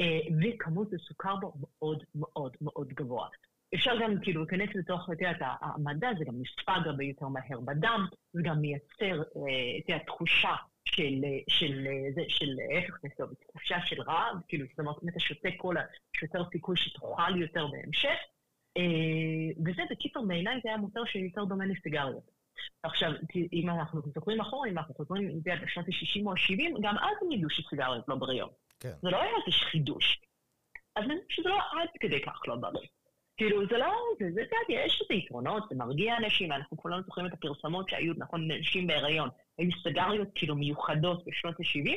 [0.00, 3.28] אה, וכמות הסוכר בו מאוד מאוד מאוד גבוה.
[3.74, 8.06] אפשר גם כאילו להיכנס לתוך, את יודעת, המדע זה גם נספג הרבה יותר מהר בדם,
[8.32, 10.54] זה גם מייצר, אה, את יודעת, תחושה
[10.84, 11.86] של, של,
[12.18, 15.82] של, של איך נכנסו, תחושה של רעב, כאילו, זאת אומרת, אתה שותה קולה,
[16.16, 18.18] יש יותר סיכוי שתאכל יותר בהמשך,
[19.66, 22.41] וזה בקיצור, בעיניי זה היה מוצר שיותר דומה לסיגריות.
[22.82, 23.12] עכשיו,
[23.52, 27.16] אם אנחנו זוכרים אחורה, אם אנחנו חוזרים, אם זה בשנות ה-60 או ה-70, גם אז
[27.22, 28.52] הם ידעו שסיגריות לא בריאות.
[28.80, 28.92] כן.
[29.02, 30.20] זה לא היה איזה חידוש.
[30.96, 32.86] אז אני חושבת שזה לא עד כדי כך לא בריא.
[33.36, 37.26] כאילו, זה לא, זה, זה, זה, יש איזה יתרונות, זה מרגיע אנשים, אנחנו כולנו זוכרים
[37.26, 39.28] את הפרסמות שהיו, נכון, נשים בהיריון.
[39.58, 41.90] היו סיגריות כאילו מיוחדות בשנות ה-70,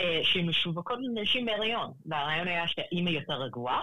[0.00, 1.92] אה, שמשווקות לנשים בהיריון.
[2.06, 3.80] והרעיון היה שהאימא יותר רגועה,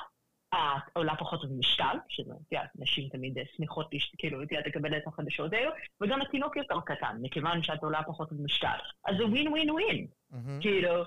[0.93, 5.53] עולה פחות במשקל, שזה, את יודעת, נשים תמיד שמחות, כאילו, את יודעת, לקבל את החדשות
[5.53, 8.77] האלו, וגם התינוק יותר קטן, מכיוון שאת עולה פחות במשקל.
[9.07, 10.07] אז זה ווין ווין ווין.
[10.61, 11.03] כאילו,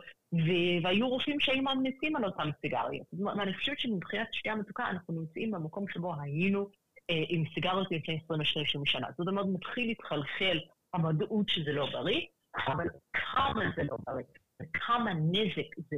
[0.83, 3.07] והיו רופאים שהיו ממליצים על אותם סיגריות.
[3.37, 6.69] ואני חושבת שמבחינת שתייה מתוקה אנחנו נמצאים במקום שבו היינו
[7.11, 9.07] אה, עם סיגריות לפני 22 שנה.
[9.19, 10.59] זאת אומרת, מתחיל להתחלחל
[10.95, 12.21] המודעות שזה לא בריא,
[12.67, 14.25] אבל כמה זה לא בריא,
[14.63, 15.97] וכמה נזק זה,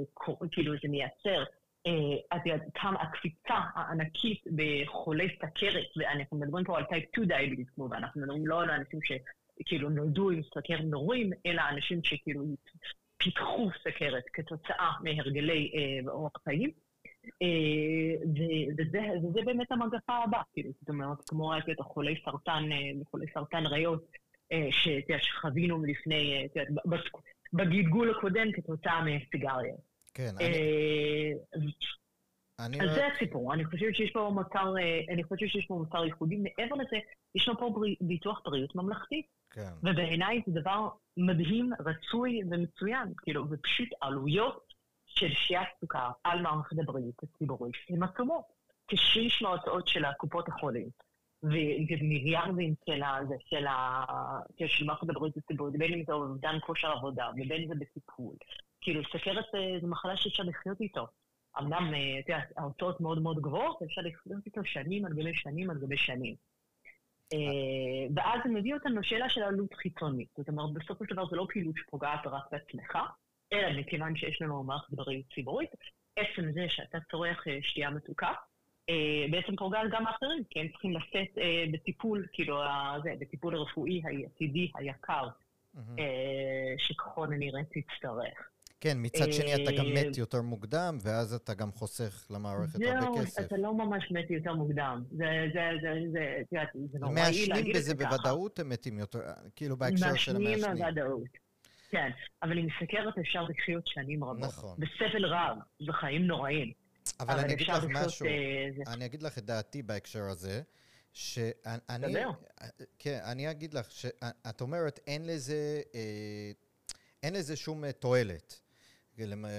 [0.51, 1.45] כאילו, זה מייצר.
[1.87, 7.69] אה, את יודעת, כמה הקפיצה הענקית בחולי סכרת, ואנחנו מדברים פה על type 2 diabetes
[7.75, 12.45] כמובן, אנחנו מדברים לא על אנשים שכאילו נולדו עם סכרת נעורים, אלא אנשים שכאילו
[13.17, 16.71] פיתחו סכרת כתוצאה מהרגלי אה, אורח חיים.
[17.43, 18.27] אה,
[18.79, 22.63] וזה, באמת המגפה הבאה, כאילו, זאת אומרת, כמו את חולי סרטן,
[23.11, 24.13] חולי סרטן ריאות,
[25.21, 26.49] שחווינו לפני,
[27.53, 29.75] בגלגול הקודם כתוצאה מסיגריה.
[30.15, 31.75] כן, אני...
[32.61, 32.81] אני...
[32.81, 34.75] אז זה הסיפור, אני חושבת שיש פה מוצר,
[35.13, 36.37] אני חושבת שיש פה מוצר ייחודי.
[36.37, 36.99] מעבר לזה,
[37.35, 39.23] יש לנו פה ביטוח בריאות ממלכתי.
[39.51, 39.71] כן.
[39.83, 44.65] ובעיניי זה דבר מדהים, רצוי ומצוין, כאילו, ופשוט עלויות
[45.07, 48.45] של שתיית סוכר על מערכת הבריאות הציבורית הן עצומות.
[48.89, 50.89] כשליש מההוצאות של הקופות החולים
[51.43, 53.03] ומיליארדים של,
[54.67, 58.37] של מערכת הבריאות הציבורית, בין אם זה אובדן כושר עבודה ובין אם זה בטיפול.
[58.81, 59.45] כאילו, סכרת
[59.81, 61.07] זו מחלה שאפשר לחיות איתו.
[61.59, 65.71] אמנם, אה, את יודעת, ההוצאות מאוד מאוד גבוהות, אפשר לחיות איתו שנים על גבי שנים
[65.71, 66.35] על גבי שנים.
[67.33, 70.29] אה, ואז זה מביא אותנו לשאלה של עלות חיצונית.
[70.37, 72.99] זאת אומרת, בסופו של דבר זה לא פעילות שפוגעת רק בעצמך,
[73.53, 75.71] אלא מכיוון שיש לנו מערכת בריאות ציבורית,
[76.17, 78.33] עצם זה שאתה צורך אה, שתייה מתוקה,
[78.89, 82.63] אה, בעצם פוגעת גם האחרים, כי הם צריכים לשאת אה, בטיפול, כאילו,
[83.03, 85.29] זה, בטיפול הרפואי העתידי היקר,
[86.79, 88.51] שככל הנראה תצטרך.
[88.81, 93.35] כן, מצד שני אתה גם מת יותר מוקדם, ואז אתה גם חוסך למערכת הרבה כסף.
[93.35, 95.05] זהו, אתה לא ממש מת יותר מוקדם.
[95.11, 95.25] זה,
[95.55, 97.59] זה, זה, זה, יודעת, זה נוראי להגיד את זה ככה.
[97.59, 99.21] מעשנים בזה בוודאות הם מתים יותר,
[99.57, 100.61] כאילו בהקשר של המעשנים.
[100.61, 101.23] מעשנים בוודאות.
[101.91, 102.11] כן,
[102.43, 104.39] אבל עם סכרת אפשר לחיות שנים רבות.
[104.39, 104.77] נכון.
[104.79, 105.59] בסבל רב,
[105.89, 106.73] וחיים נוראים.
[107.21, 110.63] אבל, אבל אני אגיד לך משהו, uh, אני אגיד לך את דעתי בהקשר הזה,
[111.13, 111.79] שאני...
[111.99, 112.31] דבר.
[112.99, 116.51] כן, אני אגיד לך, שאת אומרת, אין לזה, אה,
[117.23, 118.61] אין לזה שום אה, תועלת.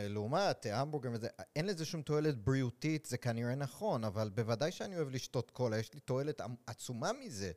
[0.10, 5.10] לעומת המבורגר וזה, אין לזה שום תועלת בריאותית, זה כנראה נכון, אבל בוודאי שאני אוהב
[5.10, 7.52] לשתות קולה, יש לי תועלת עצומה מזה,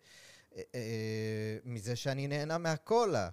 [1.65, 3.29] מזה שאני נהנה מהקולה.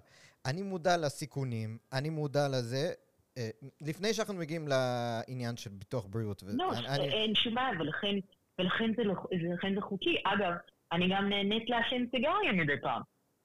[0.46, 2.92] אני מודע לסיכונים, אני מודע לזה.
[3.38, 3.50] אה,
[3.80, 6.42] לפני שאנחנו מגיעים לעניין של ביטוח בריאות.
[6.46, 7.08] לא, אני...
[7.08, 8.14] אין שום בעיה, ולכן,
[8.58, 10.16] ולכן זה, ולכן זה חוקי.
[10.24, 10.52] אגב,
[10.92, 13.02] אני גם נהנית לעשן סיגריה מדי פעם.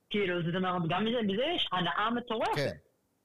[0.10, 2.56] כאילו, זאת אומרת, גם בזה, בזה יש הנאה מטורפת.
[2.56, 2.76] כן.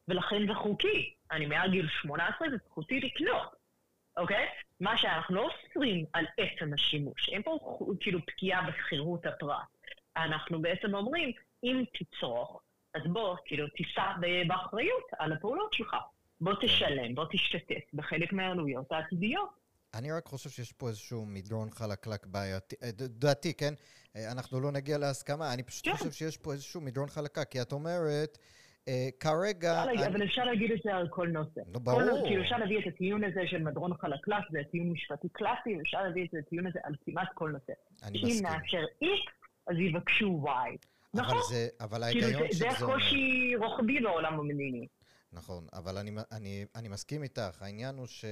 [0.09, 1.15] ולכן זה חוקי.
[1.33, 3.57] אני מעל גיל 18, זה זכותי לקנות,
[4.17, 4.47] אוקיי?
[4.81, 7.29] מה שאנחנו לא אוסרים על עצם השימוש.
[7.29, 9.69] אין פה כאילו פגיעה בשכירות הפרט.
[10.17, 11.33] אנחנו בעצם אומרים,
[11.65, 12.63] אם תצרוך,
[12.95, 14.03] אז בוא, כאילו, תישא
[14.49, 15.97] באחריות על הפעולות שלך.
[16.41, 16.53] בוא.
[16.61, 19.49] תשלם, בוא תשתתף בחלק מהעלויות העתידיות.
[19.95, 23.75] אני רק חושב שיש פה איזשהו מדרון חלקלק בעייתי, אה, דעתי, כן?
[24.17, 25.97] אה, אנחנו לא נגיע להסכמה, אני פשוט כן.
[25.97, 28.39] חושב שיש פה איזשהו מדרון חלקה, כי את אומרת,
[29.21, 29.85] כרגע...
[29.85, 30.07] אני...
[30.07, 31.61] אבל אפשר להגיד את זה על כל נושא.
[31.67, 32.01] ברור.
[32.01, 36.03] כל, כאילו אפשר להביא את הטיעון הזה של מדרון חלקלק, זה טיעון משפטי קלאסי, ואפשר
[36.03, 37.73] להביא את הטיעון הזה על כמעט כל נושא.
[38.03, 38.47] אני מסכים.
[38.47, 39.31] אם נאפשר X,
[39.67, 40.49] אז יבקשו Y.
[41.15, 41.35] נכון.
[41.35, 44.87] אבל, זה, אבל כאילו, ההיגיון כאילו, זה, זה הקושי רוחבי בעולם המדיני.
[45.33, 47.63] נכון, אבל אני, אני, אני מסכים איתך.
[47.63, 48.25] העניין הוא, ש,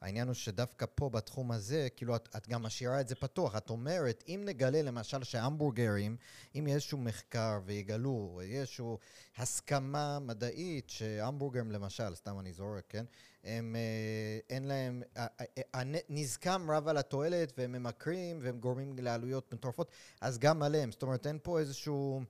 [0.00, 3.56] העניין הוא שדווקא פה, בתחום הזה, כאילו, את, את גם משאירה את זה פתוח.
[3.56, 6.16] את אומרת, אם נגלה למשל שהמבורגרים,
[6.54, 8.84] אם יש איזשהו מחקר ויגלו, יש איזושהי
[9.36, 13.04] הסכמה מדעית שהמבורגרים, למשל, סתם אני זורק, כן?
[13.44, 15.02] הם, אה, אין להם,
[16.08, 19.90] נזקם רב על התועלת והם ממכרים והם גורמים לעלויות מטורפות,
[20.20, 20.92] אז גם עליהם.
[20.92, 22.22] זאת אומרת, אין פה איזשהו...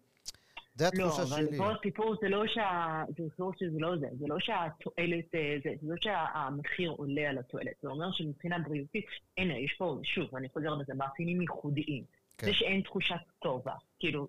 [0.74, 1.42] זה התחושה לא, שלי.
[1.42, 3.02] לא, אבל פה הסיפור זה לא שה...
[3.08, 4.06] זה סיפור שזה לא זה.
[4.18, 5.34] זה לא שהתועלת...
[5.34, 7.74] אה, זה, זה לא שהמחיר עולה על התועלת.
[7.82, 9.06] זה אומר שמבחינה בריאותית,
[9.38, 12.04] הנה, יש פה, שוב, אני חוזר לזה, מאפיינים ייחודיים.
[12.38, 12.46] כן.
[12.46, 13.74] זה שאין תחושת טובה.
[13.98, 14.28] כאילו,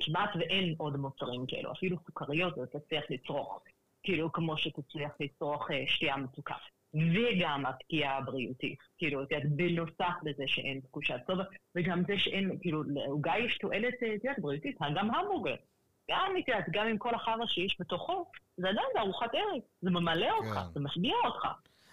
[0.00, 1.72] כמעט ואין עוד מוצרים כאלו.
[1.72, 3.62] אפילו סוכריות, אתה צריך לצרוך.
[4.02, 6.54] כאילו, כמו שתצליח לצרוך אה, שתייה מתוקה.
[6.94, 8.78] וגם הפגיעה הבריאותית.
[8.98, 13.94] כאילו, את יודעת, בנוסף לזה שאין תחושת טובה, וגם זה שאין, כאילו, לעוגה יש תועלת,
[14.02, 15.54] אה, את יודעת, בריאותית, גם המבורגר.
[16.10, 20.30] גם, את יודעת, גם עם כל החרא שיש בתוכו, זה עדיין ארוחת ערב, זה ממלא
[20.30, 20.72] אותך, כן.
[20.74, 21.46] זה משביע אותך.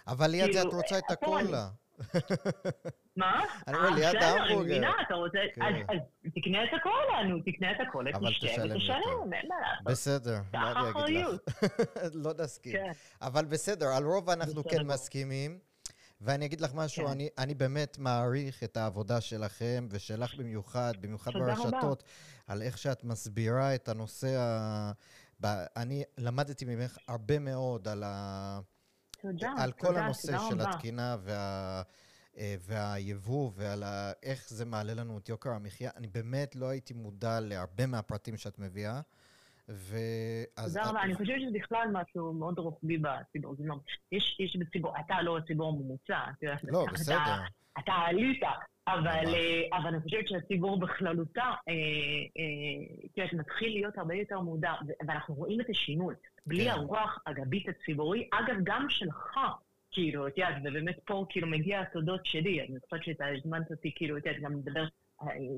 [0.07, 1.67] אבל ליד זה את כאילו, רוצה את הקולה.
[3.17, 3.43] מה?
[3.67, 4.39] אני אומר, ליד ההמבורגר.
[4.39, 5.39] בסדר, אני מבינה, אתה רוצה...
[5.55, 5.61] כן.
[5.61, 5.97] אז
[6.35, 9.83] תקנה את הקולה, נו, תקנה את הקולה, תשתה ותשלם, אין מה לעשות.
[9.85, 12.11] בסדר, מה אני אגיד לך?
[12.23, 12.73] לא נסכים.
[12.73, 12.91] כן.
[13.21, 15.59] אבל בסדר, על רוב אנחנו כן מסכימים.
[16.21, 17.11] ואני אגיד לך משהו, כן.
[17.11, 22.11] אני, אני באמת מעריך את העבודה שלכם, ושלך במיוחד, במיוחד ברשתות, רבה.
[22.47, 24.91] על איך שאת מסבירה את הנושא ה...
[25.41, 25.45] ב...
[25.75, 28.59] אני למדתי ממך הרבה מאוד על, ה...
[29.21, 30.69] תודה, על כל תודה, הנושא תודה של רבה.
[30.69, 31.81] התקינה וה...
[32.37, 35.91] אה, והיבוא ועל ה- איך זה מעלה לנו את יוקר המחיה.
[35.95, 39.01] אני באמת לא הייתי מודע להרבה מהפרטים שאת מביאה.
[39.69, 39.95] ו...
[40.57, 43.55] אז תודה רבה, אני חושבת שזה בכלל משהו מאוד רוחבי בציבור.
[43.59, 43.79] אומרת,
[44.11, 46.19] יש יש בציבור, אתה לא הציבור הממוצע,
[46.63, 47.17] לא, בסדר.
[47.79, 48.43] אתה עלית,
[48.87, 49.25] אבל.
[49.27, 54.73] אה, אבל אני חושבת שהציבור בכללותה, אה, אה, את יודעת, מתחיל להיות הרבה יותר מודע,
[55.07, 56.15] ואנחנו רואים את השינוי.
[56.45, 56.69] בלי כן.
[56.69, 59.39] הרוח הגבית הציבורי, אגב, גם שלך,
[59.91, 64.17] כאילו, את יודעת, ובאמת פה כאילו מגיע התודות שלי, אני חושבת שאתה הזמנת אותי, כאילו,
[64.17, 64.85] את יודעת, גם לדבר,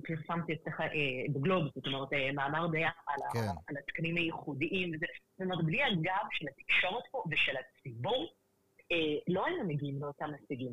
[0.07, 0.87] פרסמתי אצלך אה,
[1.33, 2.67] בגלוב, זאת אומרת, אה, מאמר
[3.07, 3.39] על, ה- כן.
[3.67, 5.05] על התקנים הייחודיים וזה.
[5.37, 8.33] זאת אומרת, בלי הגב של התקשורת פה ושל הציבור,
[8.91, 8.97] אה,
[9.27, 10.71] לא היינו מגיעים לאותם הישגים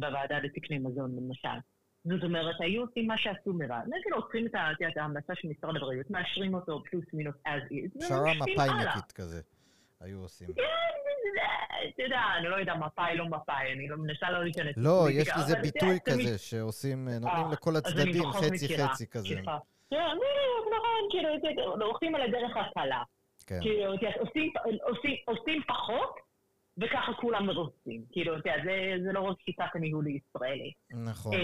[0.00, 1.58] בוועדה לתקני מזון, למשל.
[2.04, 3.80] זאת אומרת, היו עושים מה שעשו מרע.
[3.86, 4.12] נגיד,
[4.46, 8.34] את ה- את ההמלצה של משרד הבריאות, מאשרים אותו פלוס מינוס as is, פשרה הלאה.
[8.52, 9.40] מפאיניקית כזה,
[10.00, 10.48] היו עושים.
[11.94, 15.28] אתה יודע, אני לא יודע מפאי, לא מפאי, אני לא מנסה לא להיכנס לא, יש
[15.38, 18.32] לזה ביטוי כזה, שעושים, אה, נותנים אה, לכל אז אני הצדדים.
[18.32, 19.28] חצי-חצי כזה.
[19.90, 19.96] כן,
[20.76, 21.28] נכון, כאילו,
[21.84, 23.02] הולכים על הדרך הקלה.
[23.46, 26.16] כן, כאילו, עושים- עושים- עושים פחות,
[26.78, 28.04] וככה כולם מרוצים.
[28.12, 30.72] כאילו, אתה יודע, זה- זה לא רק שיטת הניהול הישראלי.
[30.90, 31.32] נכון.
[31.34, 31.38] אה,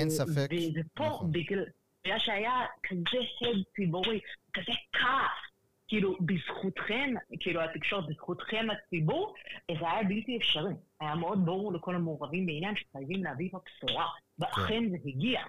[0.00, 1.32] אין ספק, וזה פה, נכון.
[1.32, 1.64] בגלל
[2.04, 2.52] בגלל שהיה
[2.88, 4.20] כזה הד ציבורי,
[4.54, 5.50] כזה כעס.
[5.90, 9.34] כאילו, בזכותכם, כאילו, התקשורת, בזכותכם הציבור,
[9.70, 10.72] זה היה בלתי אפשרי.
[11.00, 14.06] היה מאוד ברור לכל המעורבים בעניין שחייבים להביא פה בשורה.
[14.38, 15.40] ואכן זה הגיע,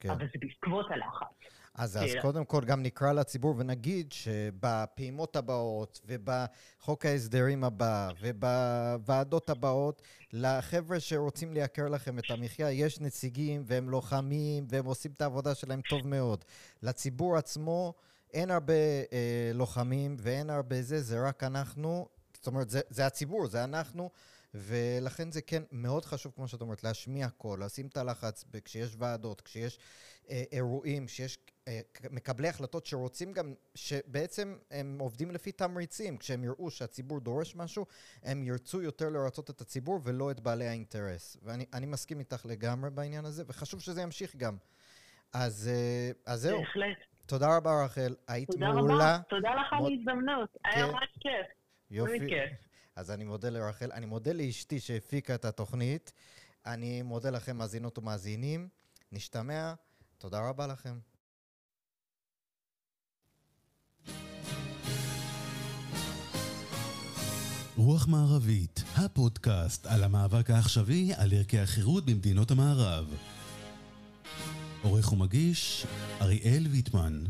[0.00, 0.10] כן.
[0.10, 1.26] אבל זה בעקבות הלחץ.
[1.74, 2.20] אז, אז כן.
[2.22, 11.52] קודם כל גם נקרא לציבור ונגיד שבפעימות הבאות ובחוק ההסדרים הבא ובוועדות הבאות, לחבר'ה שרוצים
[11.52, 16.44] לייקר לכם את המחיה, יש נציגים והם לוחמים והם עושים את העבודה שלהם טוב מאוד.
[16.82, 17.94] לציבור עצמו
[18.32, 18.74] אין הרבה
[19.12, 24.10] אה, לוחמים ואין הרבה זה, זה רק אנחנו, זאת אומרת, זה, זה הציבור, זה אנחנו.
[24.54, 29.40] ולכן זה כן מאוד חשוב, כמו שאת אומרת, להשמיע קול, לשים את הלחץ כשיש ועדות,
[29.40, 29.78] כשיש
[30.30, 36.16] אה, אירועים, כשיש אה, מקבלי החלטות שרוצים גם, שבעצם הם עובדים לפי תמריצים.
[36.16, 37.86] כשהם יראו שהציבור דורש משהו,
[38.22, 41.36] הם ירצו יותר לרצות את הציבור ולא את בעלי האינטרס.
[41.42, 44.56] ואני אני מסכים איתך לגמרי בעניין הזה, וחשוב שזה ימשיך גם.
[45.32, 46.98] אז, אה, אז זהו, בהחלט.
[47.28, 48.94] תודה רבה רחל, היית תודה מעולה.
[48.94, 49.18] רבה.
[49.28, 50.56] תודה לך על ההזדמנות.
[50.64, 50.92] היה כן.
[50.92, 51.46] ממש כיף.
[51.90, 52.34] יופי.
[52.96, 56.12] אז אני מודה לרחל, אני מודה לאשתי שהפיקה את התוכנית.
[56.66, 58.68] אני מודה לכם, מאזינות ומאזינים.
[59.12, 59.72] נשתמע,
[60.18, 60.98] תודה רבה לכם.
[67.76, 73.37] רוח מערבית, הפודקאסט על המאבק העכשווי על ערכי החירות במדינות המערב.
[74.82, 75.86] עורך ומגיש,
[76.20, 77.24] אריאל ויטמן.